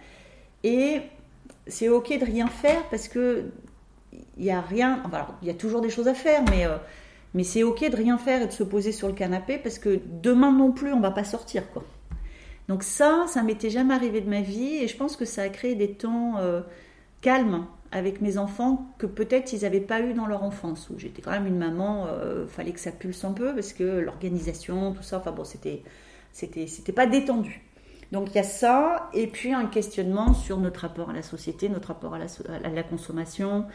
Et 0.63 1.01
c'est 1.67 1.89
ok 1.89 2.19
de 2.19 2.25
rien 2.25 2.49
faire 2.49 2.83
parce 2.91 3.09
que 3.09 3.47
il 4.37 4.45
y 4.45 4.51
a 4.51 4.61
rien. 4.61 5.03
il 5.43 5.49
y 5.49 5.51
a 5.51 5.55
toujours 5.55 5.81
des 5.81 5.91
choses 5.91 6.09
à 6.09 6.15
faire, 6.15 6.43
mais, 6.51 6.67
euh, 6.67 6.77
c'est 7.45 7.63
ok 7.63 7.89
de 7.91 7.97
rien 7.97 8.19
faire 8.19 8.43
et 8.43 8.47
de 8.47 8.53
se 8.53 8.63
poser 8.63 8.93
sur 8.93 9.09
le 9.09 9.15
canapé 9.15 9.59
parce 9.59 9.79
que 9.79 10.01
demain 10.23 10.53
non 10.53 10.73
plus, 10.73 10.93
on 10.93 11.01
va 11.01 11.11
pas 11.11 11.25
sortir, 11.25 11.71
quoi. 11.73 11.85
Donc 12.69 12.83
ça, 12.83 13.25
ça 13.29 13.43
m'était 13.43 13.71
jamais 13.71 13.95
arrivé 13.95 14.21
de 14.21 14.29
ma 14.29 14.43
vie 14.43 14.77
et 14.77 14.89
je 14.89 14.97
pense 14.97 15.17
que 15.17 15.25
ça 15.25 15.43
a 15.43 15.49
créé 15.49 15.75
des 15.75 15.93
temps. 15.93 16.37
Euh, 16.39 16.61
calme 17.21 17.67
avec 17.91 18.21
mes 18.21 18.37
enfants 18.39 18.95
que 18.99 19.07
peut-être 19.07 19.53
ils 19.53 19.63
n'avaient 19.63 19.81
pas 19.81 20.01
eu 20.01 20.13
dans 20.13 20.27
leur 20.27 20.43
enfance, 20.43 20.91
où 20.91 20.99
j'étais 20.99 21.23
quand 21.23 21.31
même 21.31 21.47
une 21.47 21.59
maman, 21.59 22.07
euh, 22.07 22.47
fallait 22.47 22.73
que 22.73 22.81
ça 22.81 22.93
pulse 22.93 23.25
un 23.25 23.33
peu 23.33 23.55
parce 23.55 23.73
que 23.73 23.83
l'organisation, 23.83 24.93
tout 24.93 25.03
ça, 25.03 25.19
enfin 25.19 25.33
bon, 25.33 25.45
c'était, 25.45 25.83
pas 26.95 27.07
détendu. 27.07 27.63
Donc 28.13 28.29
il 28.31 28.37
y 28.37 28.39
a 28.39 28.43
ça, 28.43 29.11
et 29.13 29.27
puis 29.27 29.53
un 29.53 29.67
questionnement 29.67 30.35
sur 30.35 30.59
notre 30.59 30.81
rapport 30.81 31.11
à 31.11 31.13
la 31.13 31.23
société, 31.23 31.69
notre 31.69 31.89
rapport 31.89 32.15
à 32.15 32.19
la, 32.19 32.83
consommation, 32.83 33.67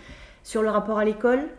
sur 0.43 0.61
le 0.61 0.69
rapport 0.69 0.99
à 0.99 1.05
l'école. 1.05 1.49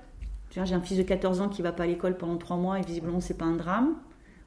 J'ai 0.51 0.75
un 0.75 0.81
fils 0.81 0.99
de 0.99 1.03
14 1.03 1.41
ans 1.41 1.49
qui 1.49 1.63
va 1.63 1.73
pas 1.73 1.83
à 1.83 1.87
l'école 1.87 2.17
pendant 2.17 2.37
3 2.37 2.57
mois 2.57 2.79
et 2.79 2.83
visiblement 2.83 3.21
c'est 3.21 3.37
pas 3.37 3.45
un 3.45 3.57
drame. 3.57 3.97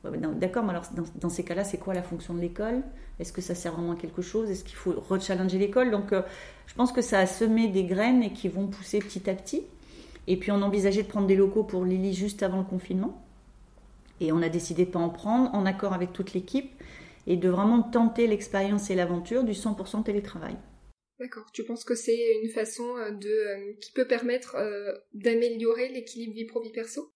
D'accord, 0.04 0.64
mais 0.64 0.70
alors 0.72 0.86
dans, 1.16 1.30
ces 1.30 1.44
cas-là, 1.44 1.64
c'est 1.64 1.78
quoi 1.78 1.94
la 1.94 2.04
fonction 2.04 2.34
de 2.34 2.40
l'école? 2.40 2.84
Est-ce 3.20 3.34
que 3.34 3.42
ça 3.42 3.56
sert 3.56 3.74
vraiment 3.74 3.94
à 3.94 3.96
quelque 3.96 4.22
chose? 4.22 4.50
Est-ce 4.50 4.64
qu'il 4.64 4.76
faut 4.76 4.94
rechallenger 4.94 5.58
l'école? 5.58 5.92
Donc, 5.92 6.14
euh, 6.14 6.22
je 6.68 6.74
pense 6.76 6.92
que 6.92 7.02
ça 7.02 7.20
a 7.20 7.26
semé 7.26 7.68
des 7.68 7.84
graines 7.84 8.24
et 8.24 8.32
qui 8.32 8.48
vont 8.48 8.68
pousser 8.68 9.00
petit 9.00 9.30
à 9.30 9.34
petit. 9.34 9.64
Et 10.28 10.38
puis, 10.38 10.52
on 10.52 10.62
envisageait 10.62 11.04
de 11.04 11.08
prendre 11.08 11.28
des 11.28 11.36
locaux 11.36 11.64
pour 11.64 11.84
Lily 11.84 12.14
juste 12.14 12.44
avant 12.44 12.60
le 12.60 12.64
confinement. 12.64 13.22
Et 14.22 14.32
on 14.32 14.42
a 14.42 14.50
décidé 14.50 14.86
de 14.86 14.92
pas 14.92 15.00
en 15.00 15.10
prendre, 15.10 15.54
en 15.54 15.66
accord 15.66 15.94
avec 15.94 16.14
toute 16.14 16.34
l'équipe, 16.34 16.72
et 17.26 17.36
de 17.36 17.50
vraiment 17.50 17.82
tenter 17.82 18.28
l'expérience 18.28 18.90
et 18.90 18.96
l'aventure 18.96 19.44
du 19.44 19.54
100% 19.54 20.04
télétravail. 20.04 20.56
D'accord. 21.20 21.48
Tu 21.52 21.64
penses 21.64 21.84
que 21.84 21.96
c'est 21.96 22.18
une 22.44 22.50
façon 22.50 22.96
euh, 22.98 23.12
de 23.12 23.28
euh, 23.28 23.74
qui 23.82 23.92
peut 23.92 24.08
permettre 24.08 24.56
d'améliorer 25.14 25.90
l'équilibre 25.90 26.34
vie 26.34 26.46
pro 26.46 26.62
vie 26.62 26.72
perso? 26.72 27.12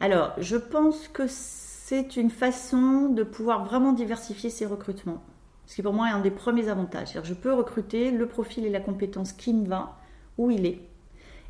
Alors, 0.00 0.34
je 0.38 0.56
pense 0.56 1.08
que 1.08 1.26
c'est 1.26 1.71
une 1.90 2.30
façon 2.30 3.08
de 3.08 3.22
pouvoir 3.22 3.64
vraiment 3.64 3.92
diversifier 3.92 4.50
ses 4.50 4.66
recrutements. 4.66 5.22
Ce 5.66 5.74
qui 5.74 5.82
pour 5.82 5.92
moi 5.92 6.08
est 6.08 6.12
un 6.12 6.20
des 6.20 6.30
premiers 6.30 6.68
avantages. 6.68 7.18
Je 7.22 7.34
peux 7.34 7.52
recruter 7.52 8.10
le 8.10 8.26
profil 8.26 8.64
et 8.64 8.70
la 8.70 8.80
compétence 8.80 9.32
qui 9.32 9.52
me 9.52 9.66
va, 9.66 9.96
où 10.38 10.50
il 10.50 10.66
est. 10.66 10.80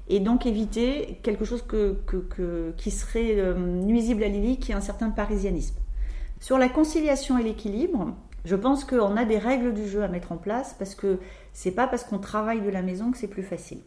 Et 0.09 0.21
donc 0.21 0.47
éviter 0.47 1.19
quelque 1.23 1.45
chose 1.45 1.65
qui 2.77 2.91
serait 2.91 3.39
euh, 3.39 3.55
nuisible 3.55 4.25
à 4.25 4.29
Lily, 4.29 4.59
qui 4.59 4.73
est 4.73 4.75
un 4.75 4.81
certain 4.81 5.11
parisianisme. 5.11 5.77
Sur 6.41 6.59
la 6.59 6.69
conciliation 6.69 7.39
et 7.39 7.45
l'équilibre, 7.45 8.15
je 8.45 8.57
pense 8.57 8.85
qu'on 8.85 9.17
a 9.17 9.25
des 9.25 9.39
règles 9.39 9.73
du 9.73 9.89
jeu 9.89 10.03
à 10.03 10.09
mettre 10.09 10.33
en 10.33 10.37
place 10.37 10.75
parce 10.79 10.97
que 10.97 11.21
c'est 11.53 11.71
pas 11.71 11.87
parce 11.87 12.03
qu'on 12.03 12.19
travaille 12.19 12.61
de 12.61 12.71
la 12.71 12.83
maison 12.83 13.13
que 13.13 13.19
c'est 13.19 13.29
plus 13.29 13.45
facile. 13.45 13.79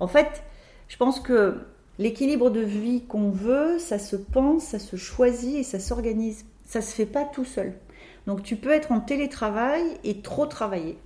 En 0.00 0.08
fait, 0.08 0.42
je 0.88 0.96
pense 0.96 1.20
que 1.20 1.60
L'équilibre 1.98 2.50
de 2.50 2.60
vie 2.60 3.02
qu'on 3.02 3.30
veut, 3.30 3.78
ça 3.78 3.98
se 3.98 4.16
pense, 4.16 4.64
ça 4.64 4.78
se 4.78 4.96
choisit 4.96 5.56
et 5.56 5.62
ça 5.62 5.78
s'organise. 5.78 6.44
Ça 6.66 6.80
se 6.80 6.92
fait 6.92 7.06
pas 7.06 7.24
tout 7.24 7.44
seul. 7.44 7.74
Donc 8.26 8.42
tu 8.42 8.56
peux 8.56 8.70
être 8.70 8.90
en 8.90 9.00
télétravail 9.00 9.82
et 10.02 10.20
trop 10.20 10.46
travailler. 10.46 10.98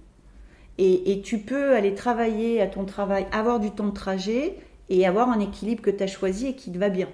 Et, 0.80 1.22
tu 1.24 1.38
peux 1.38 1.74
aller 1.74 1.92
travailler 1.92 2.62
à 2.62 2.68
ton 2.68 2.84
travail, 2.84 3.26
avoir 3.32 3.58
du 3.58 3.72
temps 3.72 3.88
de 3.88 3.94
trajet 3.94 4.54
et 4.88 5.08
avoir 5.08 5.28
un 5.28 5.40
équilibre 5.40 5.82
que 5.82 5.90
tu 5.90 6.04
as 6.04 6.06
choisi 6.06 6.46
et 6.46 6.54
qui 6.54 6.70
te 6.70 6.78
va 6.78 6.88
bien. 6.88 7.08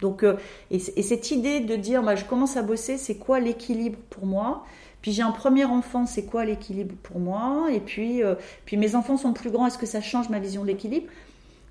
Donc, 0.00 0.22
euh, 0.22 0.36
et, 0.70 0.78
cette 0.78 1.32
idée 1.32 1.58
de 1.58 1.74
dire, 1.74 2.04
bah, 2.04 2.14
je 2.14 2.24
commence 2.24 2.56
à 2.56 2.62
bosser, 2.62 2.96
c'est 2.96 3.16
quoi 3.16 3.40
l'équilibre 3.40 3.98
pour 4.10 4.26
moi? 4.26 4.64
Puis 5.02 5.10
j'ai 5.10 5.22
un 5.22 5.32
premier 5.32 5.64
enfant, 5.64 6.06
c'est 6.06 6.24
quoi 6.24 6.44
l'équilibre 6.44 6.94
pour 7.02 7.18
moi? 7.18 7.66
Et 7.72 7.80
puis, 7.80 8.22
euh, 8.22 8.36
puis 8.64 8.76
mes 8.76 8.94
enfants 8.94 9.16
sont 9.16 9.32
plus 9.32 9.50
grands, 9.50 9.66
est-ce 9.66 9.76
que 9.76 9.86
ça 9.86 10.00
change 10.00 10.28
ma 10.28 10.38
vision 10.38 10.62
de 10.62 10.68
l'équilibre? 10.68 11.08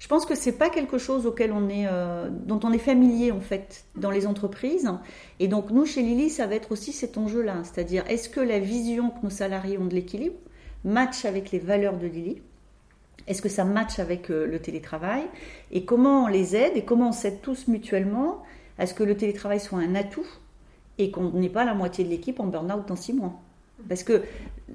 Je 0.03 0.09
pense 0.09 0.25
que 0.25 0.35
c'est 0.35 0.57
pas 0.57 0.69
quelque 0.69 0.97
chose 0.97 1.25
auquel 1.25 1.53
on 1.53 1.69
est, 1.69 1.87
euh, 1.89 2.27
dont 2.29 2.59
on 2.65 2.73
est 2.73 2.77
familier 2.77 3.31
en 3.31 3.39
fait 3.39 3.85
dans 3.95 4.11
les 4.11 4.27
entreprises. 4.27 4.91
Et 5.39 5.47
donc 5.47 5.69
nous 5.69 5.85
chez 5.85 6.01
Lily, 6.01 6.29
ça 6.29 6.45
va 6.45 6.55
être 6.55 6.73
aussi 6.73 6.91
cet 6.91 7.17
enjeu-là, 7.17 7.61
c'est-à-dire 7.63 8.03
est-ce 8.09 8.27
que 8.27 8.41
la 8.41 8.59
vision 8.59 9.11
que 9.11 9.23
nos 9.23 9.29
salariés 9.29 9.77
ont 9.77 9.85
de 9.85 9.95
l'équilibre 9.95 10.35
match 10.83 11.23
avec 11.23 11.51
les 11.51 11.59
valeurs 11.59 11.97
de 11.97 12.07
Lily? 12.07 12.41
Est-ce 13.27 13.41
que 13.41 13.47
ça 13.47 13.63
match 13.63 13.97
avec 13.97 14.29
euh, 14.29 14.45
le 14.45 14.59
télétravail? 14.59 15.23
Et 15.71 15.85
comment 15.85 16.25
on 16.25 16.27
les 16.27 16.57
aide? 16.57 16.75
Et 16.75 16.83
comment 16.83 17.07
on 17.07 17.13
s'aide 17.13 17.39
tous 17.41 17.69
mutuellement 17.69 18.43
à 18.77 18.87
ce 18.87 18.93
que 18.93 19.03
le 19.03 19.15
télétravail 19.15 19.61
soit 19.61 19.79
un 19.79 19.95
atout 19.95 20.27
et 20.97 21.11
qu'on 21.11 21.29
n'ait 21.29 21.47
pas 21.47 21.63
la 21.63 21.75
moitié 21.75 22.03
de 22.03 22.09
l'équipe 22.09 22.41
en 22.41 22.47
burn-out 22.47 22.85
dans 22.89 22.97
six 22.97 23.13
mois? 23.13 23.39
Parce 23.87 24.03
que 24.03 24.21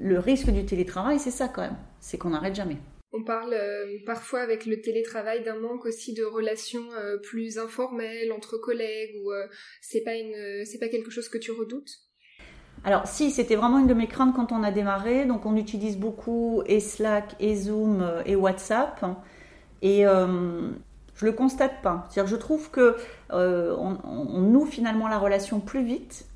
le 0.00 0.18
risque 0.18 0.48
du 0.48 0.64
télétravail, 0.64 1.18
c'est 1.18 1.30
ça 1.30 1.48
quand 1.48 1.60
même, 1.60 1.76
c'est 2.00 2.16
qu'on 2.16 2.30
n'arrête 2.30 2.54
jamais. 2.54 2.78
On 3.12 3.22
parle 3.22 3.54
euh, 3.54 3.96
parfois 4.04 4.40
avec 4.40 4.66
le 4.66 4.82
télétravail 4.82 5.42
d'un 5.42 5.58
manque 5.58 5.86
aussi 5.86 6.12
de 6.12 6.24
relations 6.24 6.92
euh, 6.98 7.16
plus 7.16 7.58
informelles 7.58 8.32
entre 8.32 8.58
collègues 8.58 9.14
ou 9.24 9.32
euh, 9.32 9.46
c'est 9.80 10.02
pas 10.02 10.88
quelque 10.88 11.10
chose 11.10 11.30
que 11.30 11.38
tu 11.38 11.50
redoutes? 11.50 11.90
Alors 12.84 13.06
si, 13.06 13.30
c'était 13.30 13.56
vraiment 13.56 13.78
une 13.78 13.86
de 13.86 13.94
mes 13.94 14.08
craintes 14.08 14.36
quand 14.36 14.52
on 14.52 14.62
a 14.62 14.70
démarré. 14.70 15.24
Donc 15.24 15.46
on 15.46 15.56
utilise 15.56 15.96
beaucoup 15.96 16.62
Slack 16.78 17.34
et 17.40 17.56
Zoom 17.56 18.06
et 18.24 18.36
WhatsApp. 18.36 19.04
Et 19.82 20.02
je 20.02 21.24
le 21.24 21.32
constate 21.32 21.82
pas. 21.82 22.06
C'est-à-dire 22.08 22.30
je 22.30 22.36
trouve 22.36 22.70
que 22.70 22.94
on, 23.30 23.98
on, 24.04 24.40
noue 24.42 24.64
finalement 24.64 25.08
la 25.08 25.18
relation 25.18 25.58
plus 25.58 25.82
vite. 25.82 26.26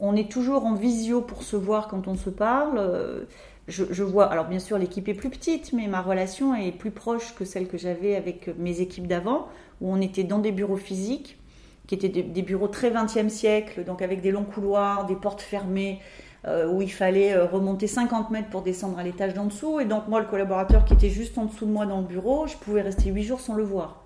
On 0.00 0.16
est 0.16 0.28
toujours 0.28 0.66
en 0.66 0.74
visio 0.74 1.20
pour 1.20 1.44
se 1.44 1.54
voir 1.54 1.86
quand 1.86 2.08
on 2.08 2.16
se 2.16 2.30
parle 2.30 3.26
je, 3.66 4.02
vois, 4.02 4.26
alors 4.26 4.46
bien 4.46 4.58
sûr 4.58 4.76
l'équipe 4.76 5.08
est 5.08 5.14
plus 5.14 5.30
petite, 5.30 5.72
mais 5.72 5.86
ma 5.86 6.02
relation 6.02 6.54
est 6.54 6.72
plus 6.72 6.90
proche 6.90 7.34
que 7.34 7.44
celle 7.44 7.66
que 7.66 7.78
j'avais 7.78 8.14
avec 8.14 8.50
mes 8.58 8.80
équipes 8.80 9.06
d'avant, 9.06 9.48
où 9.80 9.92
on 9.92 10.00
était 10.00 10.24
dans 10.24 10.38
des 10.38 10.52
bureaux 10.52 10.76
physiques, 10.76 11.38
qui 11.86 11.94
étaient 11.94 12.08
des, 12.08 12.42
bureaux 12.42 12.68
très 12.68 12.90
20e 12.90 13.28
siècle, 13.28 13.84
donc 13.84 14.02
avec 14.02 14.20
des 14.20 14.30
longs 14.30 14.44
couloirs, 14.44 15.06
des 15.06 15.16
portes 15.16 15.42
fermées, 15.42 16.00
euh, 16.46 16.70
où 16.70 16.82
il 16.82 16.92
fallait 16.92 17.32
euh, 17.32 17.46
remonter 17.46 17.86
50 17.86 18.30
mètres 18.30 18.50
pour 18.50 18.62
descendre 18.62 18.98
à 18.98 19.02
l'étage 19.02 19.32
d'en 19.32 19.46
dessous. 19.46 19.80
Et 19.80 19.86
donc 19.86 20.08
moi, 20.08 20.20
le 20.20 20.26
collaborateur 20.26 20.84
qui 20.84 20.92
était 20.92 21.08
juste 21.08 21.38
en 21.38 21.46
dessous 21.46 21.64
de 21.64 21.70
moi 21.70 21.86
dans 21.86 22.00
le 22.00 22.06
bureau, 22.06 22.46
je 22.46 22.56
pouvais 22.56 22.82
rester 22.82 23.10
8 23.10 23.22
jours 23.22 23.40
sans 23.40 23.54
le 23.54 23.64
voir. 23.64 24.02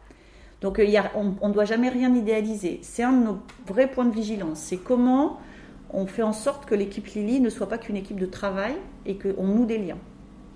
Donc 0.61 0.79
a, 0.81 1.11
on 1.15 1.49
ne 1.49 1.53
doit 1.53 1.65
jamais 1.65 1.89
rien 1.89 2.13
idéaliser. 2.15 2.81
C'est 2.83 3.03
un 3.03 3.13
de 3.13 3.25
nos 3.25 3.39
vrais 3.67 3.89
points 3.89 4.05
de 4.05 4.15
vigilance. 4.15 4.59
C'est 4.59 4.77
comment 4.77 5.39
on 5.93 6.07
fait 6.07 6.23
en 6.23 6.33
sorte 6.33 6.67
que 6.67 6.75
l'équipe 6.75 7.07
Lily 7.07 7.41
ne 7.41 7.51
soit 7.51 7.69
pas 7.69 7.79
qu'une 7.79 7.97
équipe 7.97 8.21
de 8.21 8.27
travail 8.27 8.75
et 9.07 9.17
qu'on 9.17 9.47
noue 9.47 9.65
des 9.65 9.79
liens. 9.79 9.99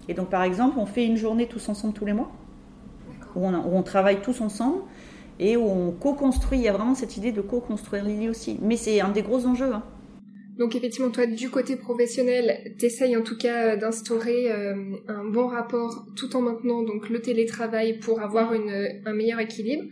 Et 0.09 0.15
donc, 0.15 0.31
par 0.31 0.43
exemple, 0.43 0.79
on 0.79 0.87
fait 0.87 1.07
une 1.07 1.17
journée 1.17 1.47
tous 1.47 1.69
ensemble 1.69 1.95
tous 1.95 2.05
les 2.05 2.13
mois, 2.13 2.31
où 3.35 3.47
on, 3.47 3.83
travaille 3.83 4.21
tous 4.21 4.41
ensemble 4.41 4.83
et 5.39 5.57
où 5.57 5.65
on 5.65 5.93
co-construit. 5.93 6.59
Il 6.59 6.65
y 6.65 6.69
a 6.69 6.73
vraiment 6.73 6.95
cette 6.95 7.17
idée 7.17 7.33
de 7.33 7.41
co-construire 7.41 8.05
Lily 8.05 8.29
aussi. 8.29 8.59
Mais 8.61 8.77
c'est 8.77 9.01
un 9.01 9.09
des 9.09 9.23
gros 9.23 9.47
enjeux. 9.47 9.73
Hein. 9.73 9.83
Donc 10.59 10.77
effectivement, 10.77 11.11
toi, 11.11 11.25
du 11.25 11.49
côté 11.49 11.77
professionnel, 11.77 12.75
t'essayes 12.79 13.17
en 13.17 13.23
tout 13.23 13.39
cas 13.39 13.77
d'instaurer 13.77 14.53
euh, 14.53 14.75
un 15.09 15.25
bon 15.25 15.47
rapport 15.47 16.05
tout 16.15 16.37
en 16.37 16.43
maintenant 16.43 16.83
donc 16.83 17.09
le 17.09 17.23
télétravail 17.23 17.99
pour 17.99 18.21
avoir 18.21 18.53
un 18.53 19.13
meilleur 19.15 19.41
équilibre 19.41 19.85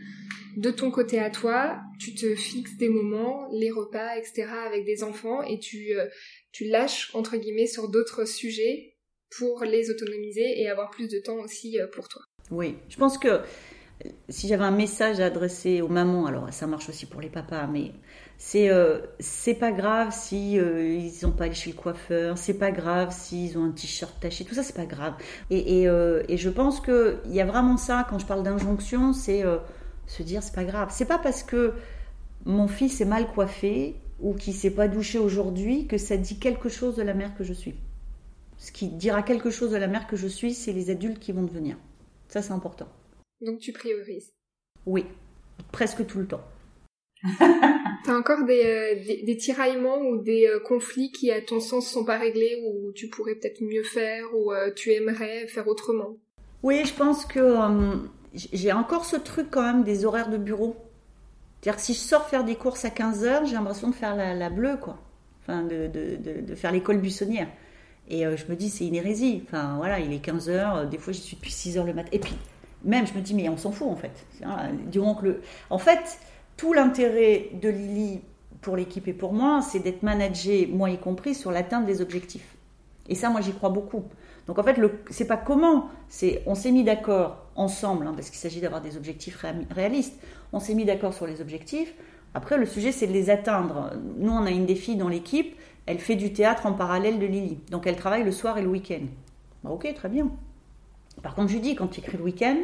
de 0.56 0.70
ton 0.70 0.90
côté 0.90 1.18
à 1.18 1.30
toi, 1.30 1.80
tu 1.98 2.14
te 2.14 2.34
fixes 2.34 2.76
des 2.76 2.88
moments, 2.88 3.48
les 3.52 3.70
repas, 3.70 4.16
etc. 4.16 4.46
avec 4.66 4.84
des 4.84 5.02
enfants 5.02 5.42
et 5.42 5.58
tu, 5.58 5.98
euh, 5.98 6.06
tu 6.52 6.64
lâches 6.64 7.10
entre 7.14 7.36
guillemets 7.36 7.66
sur 7.66 7.88
d'autres 7.88 8.24
sujets 8.24 8.96
pour 9.36 9.62
les 9.64 9.90
autonomiser 9.90 10.60
et 10.60 10.68
avoir 10.68 10.90
plus 10.90 11.08
de 11.08 11.20
temps 11.20 11.38
aussi 11.38 11.78
euh, 11.80 11.86
pour 11.92 12.08
toi. 12.08 12.22
Oui, 12.50 12.76
je 12.88 12.96
pense 12.96 13.16
que 13.16 13.40
si 14.28 14.48
j'avais 14.48 14.64
un 14.64 14.70
message 14.70 15.20
à 15.20 15.26
adresser 15.26 15.82
aux 15.82 15.88
mamans, 15.88 16.26
alors 16.26 16.52
ça 16.52 16.66
marche 16.66 16.88
aussi 16.88 17.06
pour 17.06 17.20
les 17.20 17.28
papas, 17.28 17.66
mais 17.66 17.92
c'est 18.38 18.70
euh, 18.70 18.98
pas 19.58 19.72
grave 19.72 20.08
si 20.12 20.58
euh, 20.58 20.82
ils 20.82 21.26
n'ont 21.26 21.32
pas 21.32 21.44
allé 21.44 21.54
chez 21.54 21.70
le 21.70 21.76
coiffeur, 21.76 22.38
c'est 22.38 22.58
pas 22.58 22.70
grave 22.70 23.12
s'ils 23.12 23.58
ont 23.58 23.64
un 23.64 23.70
t-shirt 23.70 24.18
taché, 24.20 24.44
tout 24.44 24.54
ça 24.54 24.62
c'est 24.62 24.76
pas 24.76 24.86
grave. 24.86 25.14
Et, 25.50 25.82
et, 25.82 25.88
euh, 25.88 26.22
et 26.28 26.36
je 26.36 26.48
pense 26.48 26.80
que 26.80 27.18
il 27.26 27.34
y 27.34 27.40
a 27.40 27.44
vraiment 27.44 27.76
ça 27.76 28.06
quand 28.08 28.18
je 28.18 28.26
parle 28.26 28.42
d'injonction, 28.42 29.12
c'est 29.12 29.44
se 30.10 30.22
dire 30.24 30.42
c'est 30.42 30.54
pas 30.54 30.64
grave. 30.64 30.88
C'est 30.92 31.04
pas 31.04 31.18
parce 31.18 31.42
que 31.42 31.72
mon 32.44 32.66
fils 32.66 33.00
est 33.00 33.04
mal 33.06 33.28
coiffé 33.28 33.94
ou 34.18 34.34
qu'il 34.34 34.54
s'est 34.54 34.72
pas 34.72 34.88
douché 34.88 35.18
aujourd'hui 35.18 35.86
que 35.86 35.98
ça 35.98 36.16
dit 36.16 36.38
quelque 36.38 36.68
chose 36.68 36.96
de 36.96 37.02
la 37.02 37.14
mère 37.14 37.36
que 37.36 37.44
je 37.44 37.52
suis. 37.52 37.74
Ce 38.58 38.72
qui 38.72 38.88
dira 38.88 39.22
quelque 39.22 39.50
chose 39.50 39.70
de 39.70 39.76
la 39.76 39.86
mère 39.86 40.06
que 40.06 40.16
je 40.16 40.26
suis, 40.26 40.52
c'est 40.52 40.72
les 40.72 40.90
adultes 40.90 41.20
qui 41.20 41.32
vont 41.32 41.44
devenir. 41.44 41.76
Ça 42.28 42.42
c'est 42.42 42.52
important. 42.52 42.88
Donc 43.40 43.60
tu 43.60 43.72
priorises 43.72 44.32
Oui, 44.84 45.06
presque 45.70 46.04
tout 46.06 46.18
le 46.18 46.26
temps. 46.26 46.44
T'as 48.04 48.16
encore 48.16 48.44
des, 48.44 48.64
euh, 48.64 49.24
des, 49.24 49.36
tiraillements 49.36 50.00
ou 50.00 50.22
des 50.22 50.46
euh, 50.46 50.58
conflits 50.58 51.12
qui, 51.12 51.30
à 51.30 51.42
ton 51.42 51.60
sens, 51.60 51.86
sont 51.86 52.04
pas 52.04 52.16
réglés 52.16 52.64
ou 52.66 52.92
tu 52.92 53.08
pourrais 53.08 53.34
peut-être 53.34 53.62
mieux 53.62 53.82
faire 53.82 54.24
ou 54.34 54.52
euh, 54.52 54.72
tu 54.74 54.90
aimerais 54.92 55.46
faire 55.46 55.68
autrement? 55.68 56.16
Oui, 56.62 56.82
je 56.86 56.94
pense 56.94 57.26
que 57.26 57.40
j'ai 58.34 58.72
encore 58.72 59.04
ce 59.04 59.16
truc 59.16 59.48
quand 59.50 59.62
même 59.62 59.82
des 59.82 60.04
horaires 60.04 60.28
de 60.30 60.36
bureau. 60.36 60.76
C'est-à-dire 61.60 61.76
que 61.76 61.82
si 61.84 61.94
je 61.94 61.98
sors 61.98 62.28
faire 62.28 62.44
des 62.44 62.56
courses 62.56 62.84
à 62.84 62.88
15h, 62.88 63.46
j'ai 63.46 63.54
l'impression 63.54 63.88
de 63.88 63.94
faire 63.94 64.16
la, 64.16 64.50
bleue, 64.50 64.76
quoi. 64.80 64.98
Enfin, 65.42 65.62
de, 65.62 65.88
de, 65.88 66.40
de, 66.40 66.54
faire 66.54 66.72
l'école 66.72 66.98
buissonnière. 66.98 67.48
Et 68.08 68.22
je 68.22 68.46
me 68.48 68.56
dis, 68.56 68.70
c'est 68.70 68.86
une 68.86 68.94
hérésie. 68.94 69.42
Enfin, 69.46 69.76
voilà, 69.76 70.00
il 70.00 70.12
est 70.12 70.24
15h, 70.24 70.88
des 70.88 70.98
fois 70.98 71.12
j'y 71.12 71.20
suis 71.20 71.36
depuis 71.36 71.50
6h 71.50 71.84
le 71.84 71.92
matin. 71.92 72.08
Et 72.12 72.18
puis, 72.18 72.34
même, 72.84 73.06
je 73.06 73.12
me 73.14 73.20
dis, 73.20 73.34
mais 73.34 73.48
on 73.48 73.56
s'en 73.56 73.72
fout 73.72 73.88
en 73.88 73.96
fait. 73.96 74.26
Que 74.40 75.24
le... 75.24 75.42
En 75.68 75.78
fait, 75.78 76.18
tout 76.56 76.72
l'intérêt 76.72 77.50
de 77.60 77.68
Lily 77.68 78.20
pour 78.60 78.76
l'équipe 78.76 79.06
et 79.08 79.12
pour 79.12 79.32
moi, 79.32 79.62
c'est 79.62 79.80
d'être 79.80 80.02
managé, 80.02 80.66
moi 80.66 80.90
y 80.90 80.98
compris, 80.98 81.34
sur 81.34 81.50
l'atteinte 81.50 81.86
des 81.86 82.00
objectifs. 82.00 82.56
Et 83.08 83.14
ça, 83.14 83.30
moi, 83.30 83.40
j'y 83.40 83.52
crois 83.52 83.70
beaucoup. 83.70 84.04
Donc 84.50 84.58
en 84.58 84.64
fait, 84.64 84.80
c'est 85.10 85.28
pas 85.28 85.36
comment, 85.36 85.90
on 86.44 86.56
s'est 86.56 86.72
mis 86.72 86.82
d'accord 86.82 87.46
ensemble, 87.54 88.08
hein, 88.08 88.14
parce 88.16 88.30
qu'il 88.30 88.38
s'agit 88.40 88.60
d'avoir 88.60 88.80
des 88.80 88.96
objectifs 88.96 89.44
réalistes. 89.70 90.20
On 90.52 90.58
s'est 90.58 90.74
mis 90.74 90.84
d'accord 90.84 91.14
sur 91.14 91.24
les 91.28 91.40
objectifs. 91.40 91.94
Après, 92.34 92.58
le 92.58 92.66
sujet, 92.66 92.90
c'est 92.90 93.06
de 93.06 93.12
les 93.12 93.30
atteindre. 93.30 93.92
Nous, 94.16 94.32
on 94.32 94.44
a 94.44 94.50
une 94.50 94.66
défi 94.66 94.96
dans 94.96 95.06
l'équipe. 95.06 95.54
Elle 95.86 96.00
fait 96.00 96.16
du 96.16 96.32
théâtre 96.32 96.66
en 96.66 96.72
parallèle 96.72 97.20
de 97.20 97.26
Lily. 97.26 97.60
Donc 97.70 97.86
elle 97.86 97.94
travaille 97.94 98.24
le 98.24 98.32
soir 98.32 98.58
et 98.58 98.62
le 98.62 98.68
week-end. 98.68 99.04
Bah, 99.62 99.70
ok, 99.70 99.94
très 99.94 100.08
bien. 100.08 100.28
Par 101.22 101.36
contre, 101.36 101.52
je 101.52 101.58
dis, 101.58 101.76
quand 101.76 101.86
tu 101.86 102.00
écris 102.00 102.16
le 102.16 102.24
week-end, 102.24 102.56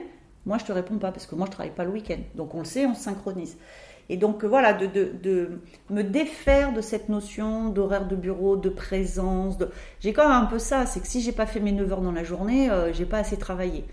moi, 0.45 0.59
je 0.59 0.65
te 0.65 0.73
réponds 0.73 0.99
pas 0.99 1.13
parce 1.13 1.27
que 1.27 1.37
moi, 1.37 1.47
je 1.47 1.53
travaille 1.53 1.73
pas 1.73 1.85
le 1.85 1.91
week-end. 1.91 2.19
Donc, 2.35 2.53
on 2.57 2.59
le 2.59 2.65
sait, 2.65 2.85
on 2.85 2.95
se 2.95 3.03
synchronise. 3.03 3.59
Et 4.09 4.17
donc, 4.17 4.45
voilà, 4.45 4.73
de, 4.73 5.61
me 5.91 6.03
défaire 6.03 6.73
de 6.73 6.81
cette 6.81 7.09
notion 7.09 7.71
d'horaire 7.71 8.07
de 8.07 8.17
bureau, 8.17 8.57
de 8.57 8.69
présence. 8.69 9.59
De... 9.59 9.69
J'ai 10.01 10.13
quand 10.13 10.29
même 10.29 10.45
un 10.45 10.47
peu 10.47 10.59
ça, 10.59 10.87
c'est 10.87 11.01
que 11.01 11.09
si 11.09 11.21
j'ai 11.21 11.33
pas 11.33 11.47
fait 11.47 11.61
mes 11.61 11.73
9 11.73 11.93
heures 11.93 12.01
dans 12.03 12.13
la 12.13 12.25
journée, 12.25 12.71
euh, 12.71 12.93
j'ai 12.93 13.05
pas 13.05 13.19
assez 13.19 13.37
travaillé. 13.37 13.85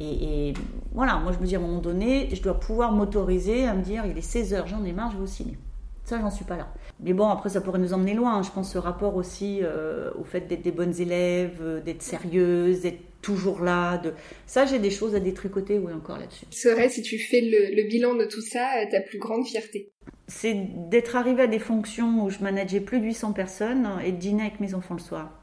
Et, 0.00 0.52
voilà, 0.92 1.18
moi, 1.18 1.32
je 1.32 1.38
me 1.38 1.46
dis 1.46 1.54
à 1.54 1.58
un 1.58 1.62
moment 1.62 1.80
donné, 1.80 2.28
je 2.34 2.42
dois 2.42 2.58
pouvoir 2.58 2.92
m'autoriser 2.92 3.66
à 3.66 3.74
me 3.74 3.82
dire, 3.82 4.04
il 4.04 4.18
est 4.18 4.22
16 4.22 4.54
heures, 4.54 4.66
j'en 4.66 4.84
ai 4.84 4.92
marre, 4.92 5.12
je 5.12 5.16
vais 5.16 5.22
au 5.22 5.26
ciné. 5.26 5.56
Ça, 6.04 6.18
j'en 6.20 6.30
suis 6.30 6.44
pas 6.44 6.56
là. 6.56 6.66
Mais 7.00 7.12
bon, 7.12 7.28
après, 7.28 7.48
ça 7.48 7.60
pourrait 7.60 7.78
nous 7.78 7.94
emmener 7.94 8.14
loin. 8.14 8.42
Je 8.42 8.50
pense 8.50 8.72
ce 8.72 8.78
rapport 8.78 9.14
aussi 9.14 9.60
euh, 9.62 10.10
au 10.18 10.24
fait 10.24 10.40
d'être 10.42 10.62
des 10.62 10.72
bonnes 10.72 11.00
élèves, 11.00 11.58
euh, 11.62 11.80
d'être 11.80 12.02
sérieuses, 12.02 12.82
d'être 12.82 13.00
toujours 13.22 13.62
là. 13.62 13.96
De... 13.98 14.12
Ça, 14.46 14.66
j'ai 14.66 14.78
des 14.78 14.90
choses 14.90 15.14
à 15.14 15.20
détricoter, 15.20 15.78
oui, 15.78 15.92
encore 15.92 16.18
là-dessus. 16.18 16.44
serait, 16.50 16.90
si 16.90 17.00
tu 17.00 17.18
fais 17.18 17.40
le, 17.40 17.88
bilan 17.88 18.14
de 18.14 18.24
tout 18.24 18.42
ça, 18.42 18.68
euh, 18.80 18.90
ta 18.90 19.00
plus 19.00 19.18
grande 19.18 19.46
fierté 19.46 19.90
C'est 20.26 20.54
d'être 20.90 21.16
arrivé 21.16 21.44
à 21.44 21.46
des 21.46 21.58
fonctions 21.58 22.24
où 22.24 22.30
je 22.30 22.40
manageais 22.40 22.80
plus 22.80 23.00
de 23.00 23.06
800 23.06 23.32
personnes 23.32 23.88
et 24.04 24.12
de 24.12 24.18
dîner 24.18 24.42
avec 24.42 24.60
mes 24.60 24.74
enfants 24.74 24.94
le 24.94 25.00
soir, 25.00 25.40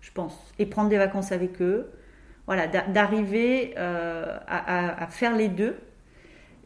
je 0.00 0.10
pense. 0.10 0.34
Et 0.58 0.66
prendre 0.66 0.88
des 0.88 0.98
vacances 0.98 1.30
avec 1.30 1.62
eux. 1.62 1.92
Voilà, 2.46 2.66
d'arriver 2.66 3.72
à, 3.76 5.04
à 5.04 5.06
faire 5.06 5.36
les 5.36 5.46
deux 5.46 5.76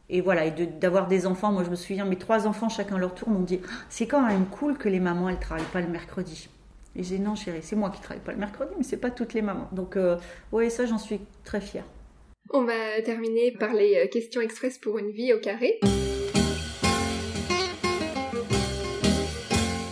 et 0.09 0.21
voilà, 0.21 0.47
et 0.47 0.53
d'avoir 0.53 1.09
des 1.09 1.27
enfants, 1.27 1.53
moi 1.53 1.65
je 1.65 1.71
me 1.71 1.75
souviens, 1.75 2.05
mes 2.05 2.17
trois 2.17 2.47
enfants, 2.47 2.69
chacun 2.69 2.97
leur 2.97 3.15
tour, 3.15 3.29
m'ont 3.29 3.41
dit 3.41 3.61
c'est 3.89 4.07
quand 4.07 4.25
même 4.25 4.47
cool 4.47 4.79
que 4.79 4.89
les 4.89 5.01
mamans 5.01 5.29
elles 5.29 5.41
travaillent 5.41 5.65
pas 5.73 5.81
le 5.81 5.89
mercredi. 5.89 6.49
Et 6.97 7.03
j'ai 7.03 7.17
dit 7.17 7.23
non 7.23 7.35
chérie, 7.35 7.61
c'est 7.63 7.77
moi 7.77 7.91
qui 7.91 8.01
travaille 8.01 8.23
pas 8.23 8.33
le 8.33 8.39
mercredi, 8.39 8.73
mais 8.77 8.85
c'est 8.85 8.97
pas 8.97 9.11
toutes 9.11 9.35
les 9.35 9.43
mamans. 9.43 9.69
Donc 9.73 9.97
euh, 9.97 10.17
oui, 10.53 10.71
ça 10.71 10.87
j'en 10.87 10.99
suis 10.99 11.21
très 11.45 11.61
fière. 11.61 11.85
On 12.51 12.65
va 12.65 13.03
terminer 13.05 13.53
par 13.53 13.75
les 13.75 13.97
euh, 13.97 14.09
questions 14.09 14.41
express 14.41 14.79
pour 14.79 14.99
une 14.99 15.11
vie 15.11 15.33
au 15.35 15.39
carré. 15.39 15.79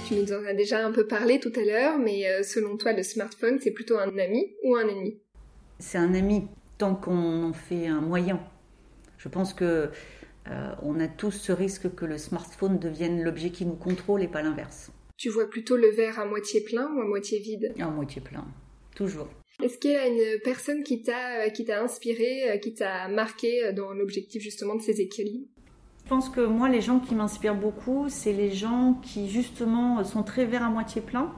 Tu 0.08 0.14
nous 0.14 0.32
en 0.32 0.44
as 0.46 0.54
déjà 0.54 0.84
un 0.84 0.92
peu 0.92 1.06
parlé 1.06 1.40
tout 1.40 1.52
à 1.56 1.64
l'heure, 1.64 1.98
mais 1.98 2.26
euh, 2.26 2.42
selon 2.42 2.76
toi, 2.76 2.92
le 2.92 3.02
smartphone, 3.02 3.58
c'est 3.60 3.72
plutôt 3.72 3.98
un 3.98 4.18
ami 4.18 4.54
ou 4.62 4.76
un 4.76 4.88
ennemi? 4.88 5.18
C'est 5.78 5.98
un 5.98 6.14
ami 6.14 6.48
tant 6.78 6.94
qu'on 6.94 7.42
en 7.44 7.52
fait 7.52 7.86
un 7.86 8.00
moyen 8.00 8.40
je 9.24 9.30
pense 9.30 9.54
que 9.54 9.90
euh, 10.50 10.74
on 10.82 11.00
a 11.00 11.08
tous 11.08 11.30
ce 11.30 11.50
risque 11.50 11.94
que 11.94 12.04
le 12.04 12.18
smartphone 12.18 12.78
devienne 12.78 13.22
l'objet 13.22 13.48
qui 13.48 13.64
nous 13.64 13.74
contrôle 13.74 14.22
et 14.22 14.28
pas 14.28 14.42
l'inverse. 14.42 14.92
Tu 15.16 15.28
vois 15.28 15.48
plutôt 15.48 15.76
le 15.76 15.90
verre 15.90 16.18
à 16.18 16.26
moitié 16.26 16.60
plein 16.62 16.92
ou 16.94 17.00
à 17.00 17.06
moitié 17.06 17.38
vide? 17.38 17.72
À 17.78 17.88
moitié 17.88 18.20
plein, 18.20 18.44
toujours. 18.96 19.28
Est-ce 19.62 19.78
qu'il 19.78 19.92
y 19.92 19.96
a 19.96 20.08
une 20.08 20.40
personne 20.42 20.82
qui 20.82 21.02
t'a 21.02 21.48
qui 21.50 21.64
t'a 21.64 21.80
inspiré, 21.80 22.50
euh, 22.50 22.56
qui 22.56 22.74
t'a 22.74 23.06
marqué 23.08 23.64
euh, 23.64 23.72
dans 23.72 23.92
l'objectif 23.92 24.42
justement 24.42 24.74
de 24.74 24.82
ces 24.82 25.00
équilibres? 25.00 25.46
Je 26.02 26.08
pense 26.08 26.28
que 26.28 26.40
moi, 26.40 26.68
les 26.68 26.80
gens 26.80 26.98
qui 26.98 27.14
m'inspirent 27.14 27.54
beaucoup, 27.54 28.08
c'est 28.08 28.32
les 28.32 28.50
gens 28.50 29.00
qui 29.02 29.30
justement 29.30 30.02
sont 30.04 30.22
très 30.22 30.44
verre 30.44 30.64
à 30.64 30.70
moitié 30.70 31.00
plein 31.00 31.32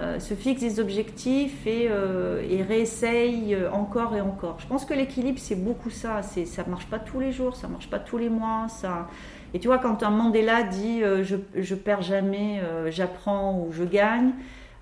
euh, 0.00 0.18
se 0.18 0.34
fixe 0.34 0.60
des 0.60 0.80
objectifs 0.80 1.66
et, 1.66 1.86
euh, 1.88 2.42
et 2.48 2.62
réessaye 2.62 3.56
encore 3.72 4.16
et 4.16 4.20
encore. 4.20 4.58
Je 4.58 4.66
pense 4.66 4.84
que 4.84 4.94
l'équilibre, 4.94 5.38
c'est 5.38 5.62
beaucoup 5.62 5.90
ça. 5.90 6.22
C'est, 6.22 6.46
ça 6.46 6.64
marche 6.64 6.86
pas 6.86 6.98
tous 6.98 7.20
les 7.20 7.32
jours, 7.32 7.54
ça 7.54 7.68
marche 7.68 7.88
pas 7.88 8.00
tous 8.00 8.18
les 8.18 8.28
mois. 8.28 8.66
Ça... 8.68 9.08
Et 9.54 9.58
tu 9.58 9.68
vois, 9.68 9.78
quand 9.78 10.02
un 10.02 10.10
Mandela 10.10 10.62
dit 10.62 11.02
euh, 11.02 11.24
je, 11.24 11.36
je 11.54 11.74
perds 11.74 12.02
jamais, 12.02 12.60
j'apprends 12.88 13.60
ou 13.60 13.72
je 13.72 13.84
gagne, 13.84 14.32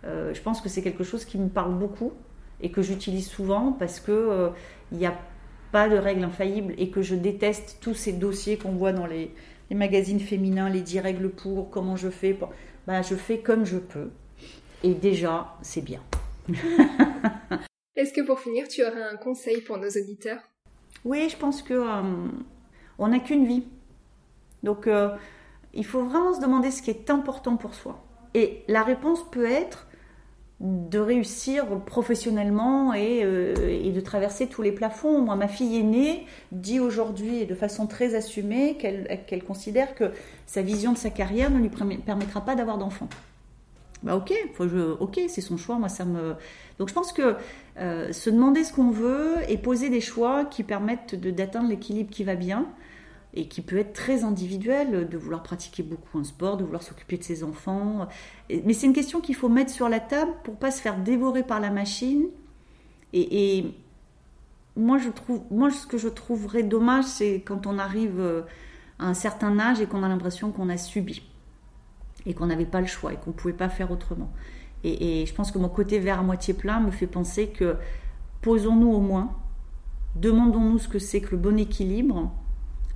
je 0.05 0.41
pense 0.41 0.61
que 0.61 0.69
c'est 0.69 0.83
quelque 0.83 1.05
chose 1.05 1.25
qui 1.25 1.39
me 1.39 1.49
parle 1.49 1.75
beaucoup 1.75 2.13
et 2.61 2.71
que 2.71 2.83
j'utilise 2.83 3.29
souvent 3.29 3.73
parce 3.73 4.01
que 4.01 4.51
il 4.93 4.99
n'y 4.99 5.07
a 5.07 5.15
pas 5.71 5.89
de 5.89 5.97
règle 5.97 6.25
infaillible 6.25 6.75
et 6.79 6.91
que 6.91 7.03
je 7.03 7.15
déteste 7.15 7.79
tous 7.81 7.95
ces 7.95 8.13
dossiers 8.13 8.57
qu'on 8.57 8.73
voit 8.73 8.93
dans 8.93 9.07
les, 9.07 9.35
les, 9.71 9.77
magazines 9.77 10.21
féminins, 10.21 10.71
les 10.71 10.81
10 10.81 11.01
règles 11.01 11.29
pour, 11.31 11.71
comment 11.71 11.97
je 11.97 12.09
fais. 12.09 12.33
Pour... 12.33 12.51
Ben, 12.87 13.03
je 13.03 13.15
fais 13.15 13.41
comme 13.41 13.67
je 13.67 13.77
peux. 13.77 14.11
Et 14.83 14.95
déjà, 14.95 15.55
c'est 15.63 15.83
bien. 15.83 16.01
Est-ce 17.97 18.13
que 18.13 18.21
pour 18.21 18.41
finir, 18.41 18.69
tu 18.69 18.83
aurais 18.83 19.03
un 19.03 19.17
conseil 19.17 19.61
pour 19.61 19.77
nos 19.77 19.89
auditeurs? 19.89 20.41
Oui, 21.05 21.29
je 21.29 21.37
pense 21.37 21.63
que 21.63 21.75
euh, 21.75 22.29
on 22.99 23.09
n'a 23.09 23.19
qu'une 23.19 23.45
vie. 23.45 23.65
Donc, 24.63 24.87
euh, 24.87 25.11
il 25.75 25.85
faut 25.85 26.03
vraiment 26.03 26.35
se 26.35 26.41
demander 26.41 26.71
ce 26.71 26.83
qui 26.83 26.91
est 26.91 27.11
important 27.11 27.57
pour 27.57 27.75
soi. 27.75 28.03
Et 28.35 28.65
la 28.69 28.83
réponse 28.83 29.25
peut 29.31 29.47
être 29.47 29.87
de 30.61 30.99
réussir 30.99 31.67
professionnellement 31.87 32.93
et, 32.93 33.21
euh, 33.23 33.93
de 33.93 34.01
traverser 34.01 34.49
tous 34.49 34.63
les 34.63 34.73
plafonds. 34.73 35.23
Moi, 35.23 35.37
ma 35.37 35.47
fille 35.47 35.79
aînée 35.79 36.27
dit 36.51 36.81
aujourd'hui, 36.81 37.47
de 37.47 37.55
façon 37.55 37.87
très 37.87 38.15
assumée, 38.17 38.77
qu'elle 38.77 39.45
considère 39.45 39.95
que 39.95 40.11
sa 40.47 40.63
vision 40.63 40.93
de 40.93 40.99
sa 40.99 41.11
carrière 41.11 41.51
ne 41.51 41.59
lui 41.59 41.71
permettra 41.71 42.45
pas 42.45 42.57
d'avoir 42.57 42.79
d'enfants. 42.79 43.09
Bah 44.03 44.15
ok, 44.15 44.33
ok, 45.01 45.21
c'est 45.29 45.41
son 45.41 45.57
choix. 45.57 45.77
Moi, 45.77 45.89
ça 45.89 46.05
me. 46.05 46.35
Donc, 46.79 46.89
je 46.89 46.95
pense 46.95 47.13
que 47.13 47.35
euh, 47.79 48.13
se 48.13 48.31
demander 48.31 48.63
ce 48.65 48.73
qu'on 48.73 48.91
veut 48.91 49.37
et 49.49 49.59
poser 49.59 49.91
des 49.91 50.01
choix 50.01 50.45
qui 50.45 50.63
permettent 50.63 51.15
d'atteindre 51.15 51.69
l'équilibre 51.69 52.11
qui 52.11 52.25
va 52.25 52.37
bien 52.37 52.67
et 53.39 53.47
qui 53.47 53.61
peut 53.61 53.79
être 53.79 53.93
très 53.93 54.25
individuel, 54.25 55.09
de 55.09 55.17
vouloir 55.17 55.45
pratiquer 55.45 55.85
beaucoup 55.85 56.19
un 56.19 56.25
sport, 56.25 56.57
de 56.57 56.65
vouloir 56.65 56.83
s'occuper 56.83 57.17
de 57.19 57.23
ses 57.23 57.45
enfants. 57.45 58.09
Mais 58.51 58.73
c'est 58.73 58.87
une 58.87 58.93
question 58.93 59.21
qu'il 59.21 59.37
faut 59.37 59.49
mettre 59.49 59.71
sur 59.71 59.89
la 59.89 60.01
table 60.01 60.33
pour 60.43 60.57
pas 60.57 60.73
se 60.73 60.81
faire 60.81 60.99
dévorer 60.99 61.45
par 61.45 61.61
la 61.61 61.71
machine. 61.71 62.27
Et, 63.13 63.59
et 63.59 63.75
moi, 64.75 64.99
ce 64.99 65.87
que 65.87 65.99
je 65.99 66.09
trouverais 66.09 66.65
dommage, 66.65 67.05
c'est 67.05 67.43
quand 67.47 67.69
on 67.69 67.79
arrive 67.79 68.19
euh, 68.19 68.43
à 68.99 69.07
un 69.07 69.15
certain 69.15 69.57
âge 69.61 69.81
et 69.81 69.87
qu'on 69.87 70.03
a 70.03 70.09
l'impression 70.09 70.51
qu'on 70.51 70.69
a 70.69 70.77
subi 70.77 71.23
et 72.27 72.35
qu'on 72.35 72.47
n'avait 72.47 72.67
pas 72.67 72.81
le 72.81 72.89
choix 72.89 73.13
et 73.13 73.17
qu'on 73.17 73.31
ne 73.31 73.37
pouvait 73.37 73.55
pas 73.55 73.69
faire 73.69 73.93
autrement. 73.93 74.33
Et, 74.83 75.27
je 75.27 75.35
pense 75.35 75.51
que 75.51 75.59
mon 75.59 75.69
côté 75.69 76.01
vert 76.01 76.19
à 76.19 76.23
moitié 76.23 76.55
plein 76.55 76.81
me 76.81 76.91
fait 76.91 77.07
penser 77.07 77.49
que 77.49 77.77
posons-nous 78.43 78.91
au 78.91 79.01
moins, 79.01 79.37
demandons-nous 80.17 80.79
ce 80.79 80.89
que 80.89 80.99
c'est 80.99 81.21
que 81.21 81.33
le 81.33 81.37
bon 81.37 81.59
équilibre, 81.59 82.33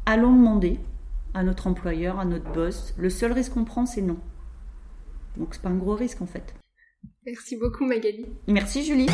allons 0.07 0.33
demander 0.33 0.79
à 1.35 1.43
notre 1.43 1.67
employeur, 1.67 2.19
à 2.19 2.25
notre 2.25 2.51
boss. 2.53 2.95
Le 2.99 3.11
seul 3.11 3.33
risque 3.33 3.53
qu'on 3.53 3.65
prend, 3.65 3.87
c'est 3.87 4.03
non. 4.03 4.19
Donc 5.37 5.49
c'est 5.53 5.63
pas 5.63 5.71
un 5.71 5.77
gros 5.77 5.95
risque 5.95 6.21
en 6.21 6.27
fait. 6.27 6.55
Merci 7.25 7.57
beaucoup 7.57 7.85
Magali. 7.85 8.27
Merci 8.49 8.85
Julie. 8.85 9.09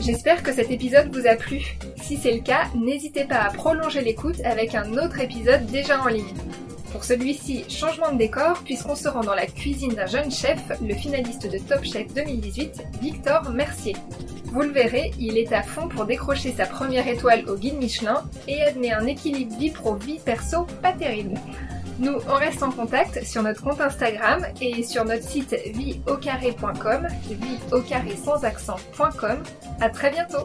J'espère 0.00 0.42
que 0.42 0.52
cet 0.52 0.70
épisode 0.70 1.14
vous 1.14 1.26
a 1.26 1.36
plu. 1.36 1.76
Si 1.96 2.16
c'est 2.16 2.32
le 2.34 2.40
cas, 2.40 2.68
n'hésitez 2.74 3.24
pas 3.24 3.40
à 3.40 3.50
prolonger 3.50 4.00
l'écoute 4.00 4.40
avec 4.44 4.74
un 4.74 4.92
autre 4.94 5.20
épisode 5.20 5.66
déjà 5.66 6.02
en 6.02 6.08
ligne. 6.08 6.34
Pour 6.92 7.04
celui-ci, 7.04 7.64
changement 7.68 8.12
de 8.12 8.18
décor 8.18 8.62
puisqu'on 8.64 8.94
se 8.94 9.08
rend 9.08 9.20
dans 9.20 9.34
la 9.34 9.46
cuisine 9.46 9.94
d'un 9.94 10.06
jeune 10.06 10.30
chef, 10.30 10.58
le 10.80 10.94
finaliste 10.94 11.50
de 11.50 11.58
Top 11.58 11.84
Chef 11.84 12.12
2018, 12.14 12.82
Victor 13.02 13.50
Mercier. 13.50 13.94
Vous 14.52 14.62
le 14.62 14.70
verrez, 14.70 15.12
il 15.18 15.36
est 15.36 15.52
à 15.52 15.62
fond 15.62 15.88
pour 15.88 16.04
décrocher 16.04 16.52
sa 16.52 16.66
première 16.66 17.06
étoile 17.06 17.48
au 17.48 17.56
guide 17.56 17.78
Michelin 17.78 18.24
et 18.46 18.62
admet 18.62 18.92
un 18.92 19.06
équilibre 19.06 19.56
vie 19.56 19.70
pro 19.70 19.94
vie 19.94 20.18
perso 20.18 20.66
pas 20.82 20.92
terrible. 20.92 21.34
Nous, 21.98 22.14
on 22.28 22.34
reste 22.34 22.62
en 22.62 22.70
contact 22.70 23.24
sur 23.24 23.42
notre 23.42 23.62
compte 23.62 23.80
Instagram 23.80 24.46
et 24.60 24.84
sur 24.84 25.04
notre 25.04 25.24
site 25.24 25.54
vieaucarré.com, 25.74 27.08
vie 27.28 28.16
sans 28.24 28.44
accent.com. 28.44 29.38
À 29.80 29.90
très 29.90 30.10
bientôt! 30.10 30.44